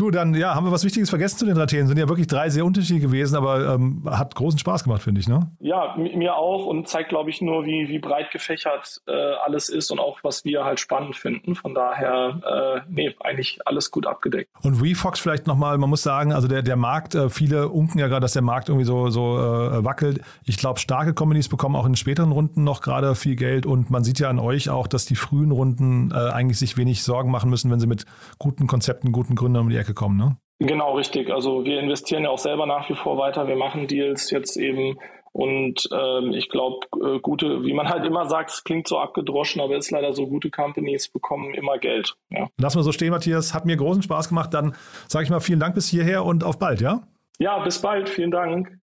Du, 0.00 0.10
dann 0.10 0.32
ja, 0.32 0.54
haben 0.54 0.64
wir 0.64 0.72
was 0.72 0.82
Wichtiges 0.82 1.10
vergessen 1.10 1.36
zu 1.36 1.44
den 1.44 1.54
drei 1.54 1.66
Themen. 1.66 1.86
Sind 1.86 1.98
ja 1.98 2.08
wirklich 2.08 2.26
drei 2.26 2.48
sehr 2.48 2.64
unterschiedliche 2.64 3.08
gewesen, 3.08 3.36
aber 3.36 3.74
ähm, 3.74 4.02
hat 4.10 4.34
großen 4.34 4.58
Spaß 4.58 4.84
gemacht, 4.84 5.02
finde 5.02 5.20
ich, 5.20 5.28
ne? 5.28 5.50
Ja, 5.58 5.94
mir 5.98 6.36
auch 6.36 6.64
und 6.64 6.88
zeigt, 6.88 7.10
glaube 7.10 7.28
ich, 7.28 7.42
nur, 7.42 7.66
wie, 7.66 7.86
wie 7.90 7.98
breit 7.98 8.30
gefächert 8.30 9.02
äh, 9.06 9.12
alles 9.12 9.68
ist 9.68 9.90
und 9.90 9.98
auch, 9.98 10.20
was 10.22 10.42
wir 10.46 10.64
halt 10.64 10.80
spannend 10.80 11.16
finden. 11.16 11.54
Von 11.54 11.74
daher, 11.74 12.40
äh, 12.78 12.80
nee, 12.88 13.14
eigentlich 13.20 13.58
alles 13.66 13.90
gut 13.90 14.06
abgedeckt. 14.06 14.48
Und 14.62 14.82
WeFox 14.82 15.20
vielleicht 15.20 15.46
nochmal, 15.46 15.76
man 15.76 15.90
muss 15.90 16.02
sagen, 16.02 16.32
also 16.32 16.48
der, 16.48 16.62
der 16.62 16.76
Markt, 16.76 17.14
äh, 17.14 17.28
viele 17.28 17.68
unken 17.68 17.98
ja 17.98 18.08
gerade, 18.08 18.22
dass 18.22 18.32
der 18.32 18.40
Markt 18.40 18.70
irgendwie 18.70 18.86
so, 18.86 19.10
so 19.10 19.36
äh, 19.36 19.84
wackelt. 19.84 20.22
Ich 20.46 20.56
glaube, 20.56 20.80
starke 20.80 21.12
Companies 21.12 21.50
bekommen 21.50 21.76
auch 21.76 21.84
in 21.84 21.94
späteren 21.94 22.32
Runden 22.32 22.64
noch 22.64 22.80
gerade 22.80 23.14
viel 23.14 23.36
Geld 23.36 23.66
und 23.66 23.90
man 23.90 24.02
sieht 24.02 24.18
ja 24.18 24.30
an 24.30 24.38
euch 24.38 24.70
auch, 24.70 24.86
dass 24.86 25.04
die 25.04 25.16
frühen 25.16 25.50
Runden 25.50 26.10
äh, 26.10 26.14
eigentlich 26.14 26.58
sich 26.58 26.78
wenig 26.78 27.02
Sorgen 27.02 27.30
machen 27.30 27.50
müssen, 27.50 27.70
wenn 27.70 27.80
sie 27.80 27.86
mit 27.86 28.06
guten 28.38 28.66
Konzepten, 28.66 29.12
guten 29.12 29.34
Gründern 29.34 29.64
um 29.64 29.68
die 29.68 29.76
Ecke 29.76 29.89
Ecke 29.90 29.94
kommen, 29.94 30.16
ne? 30.16 30.36
Genau, 30.58 30.94
richtig. 30.94 31.30
Also 31.30 31.64
wir 31.64 31.80
investieren 31.80 32.24
ja 32.24 32.30
auch 32.30 32.38
selber 32.38 32.66
nach 32.66 32.88
wie 32.90 32.94
vor 32.94 33.16
weiter. 33.18 33.48
Wir 33.48 33.56
machen 33.56 33.86
Deals 33.86 34.30
jetzt 34.30 34.56
eben 34.56 34.98
und 35.32 35.88
ähm, 35.92 36.32
ich 36.32 36.48
glaube, 36.48 36.86
äh, 37.02 37.18
gute, 37.20 37.64
wie 37.64 37.72
man 37.72 37.88
halt 37.88 38.04
immer 38.04 38.26
sagt, 38.26 38.50
es 38.50 38.64
klingt 38.64 38.86
so 38.86 38.98
abgedroschen, 38.98 39.62
aber 39.62 39.76
ist 39.76 39.90
leider 39.90 40.12
so, 40.12 40.26
gute 40.26 40.50
Companies 40.50 41.08
bekommen 41.08 41.54
immer 41.54 41.78
Geld. 41.78 42.14
Ja. 42.30 42.48
Lass 42.58 42.74
mal 42.74 42.82
so 42.82 42.92
stehen, 42.92 43.10
Matthias. 43.10 43.54
Hat 43.54 43.64
mir 43.64 43.76
großen 43.76 44.02
Spaß 44.02 44.28
gemacht. 44.28 44.52
Dann 44.52 44.74
sage 45.08 45.24
ich 45.24 45.30
mal 45.30 45.40
vielen 45.40 45.60
Dank 45.60 45.74
bis 45.74 45.88
hierher 45.88 46.24
und 46.24 46.44
auf 46.44 46.58
bald, 46.58 46.80
ja? 46.80 47.02
Ja, 47.38 47.58
bis 47.60 47.80
bald. 47.80 48.08
Vielen 48.08 48.30
Dank. 48.30 48.76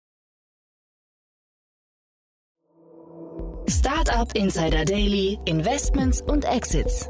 Startup 3.68 4.32
Insider 4.36 4.86
Daily, 4.86 5.40
Investments 5.46 6.22
und 6.22 6.46
Exits. 6.46 7.10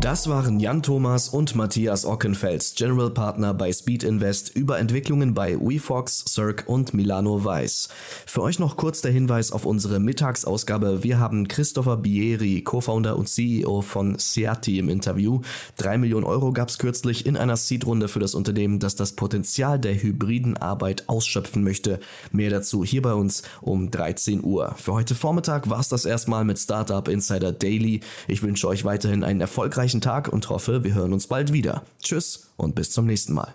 Das 0.00 0.28
waren 0.28 0.60
Jan 0.60 0.82
Thomas 0.82 1.30
und 1.30 1.54
Matthias 1.54 2.04
Ockenfels, 2.04 2.74
General 2.74 3.10
Partner 3.10 3.54
bei 3.54 3.72
Speed 3.72 4.02
Invest, 4.02 4.54
über 4.54 4.78
Entwicklungen 4.78 5.32
bei 5.32 5.58
WeFox, 5.58 6.24
Cirque 6.28 6.64
und 6.66 6.92
Milano 6.92 7.44
Weiss. 7.44 7.88
Für 8.26 8.42
euch 8.42 8.58
noch 8.58 8.76
kurz 8.76 9.00
der 9.00 9.12
Hinweis 9.12 9.50
auf 9.50 9.64
unsere 9.64 10.00
Mittagsausgabe. 10.00 11.02
Wir 11.02 11.18
haben 11.18 11.48
Christopher 11.48 11.96
Bieri, 11.96 12.60
Co-Founder 12.60 13.16
und 13.16 13.28
CEO 13.28 13.80
von 13.80 14.18
Seati 14.18 14.78
im 14.78 14.90
Interview. 14.90 15.40
Drei 15.78 15.96
Millionen 15.96 16.24
Euro 16.24 16.52
gab 16.52 16.68
es 16.68 16.78
kürzlich 16.78 17.24
in 17.24 17.38
einer 17.38 17.56
Seed-Runde 17.56 18.08
für 18.08 18.20
das 18.20 18.34
Unternehmen, 18.34 18.80
das 18.80 18.96
das 18.96 19.12
Potenzial 19.12 19.78
der 19.78 20.02
hybriden 20.02 20.58
Arbeit 20.58 21.08
ausschöpfen 21.08 21.64
möchte. 21.64 21.98
Mehr 22.30 22.50
dazu 22.50 22.84
hier 22.84 23.00
bei 23.00 23.14
uns 23.14 23.42
um 23.62 23.90
13 23.90 24.44
Uhr. 24.44 24.74
Für 24.76 24.92
heute 24.92 25.14
Vormittag 25.14 25.70
war 25.70 25.80
es 25.80 25.88
das 25.88 26.04
erstmal 26.04 26.44
mit 26.44 26.58
Startup 26.58 27.08
Insider 27.08 27.52
Daily. 27.52 28.00
Ich 28.28 28.42
wünsche 28.42 28.68
euch 28.68 28.84
weiterhin 28.84 29.24
einen 29.24 29.40
erfolgreichen 29.40 29.83
erfolgreichen 29.84 30.00
Tag 30.00 30.28
und 30.28 30.48
hoffe, 30.48 30.82
wir 30.82 30.94
hören 30.94 31.12
uns 31.12 31.26
bald 31.26 31.52
wieder. 31.52 31.84
Tschüss 32.02 32.48
und 32.56 32.74
bis 32.74 32.90
zum 32.90 33.06
nächsten 33.06 33.34
Mal. 33.34 33.54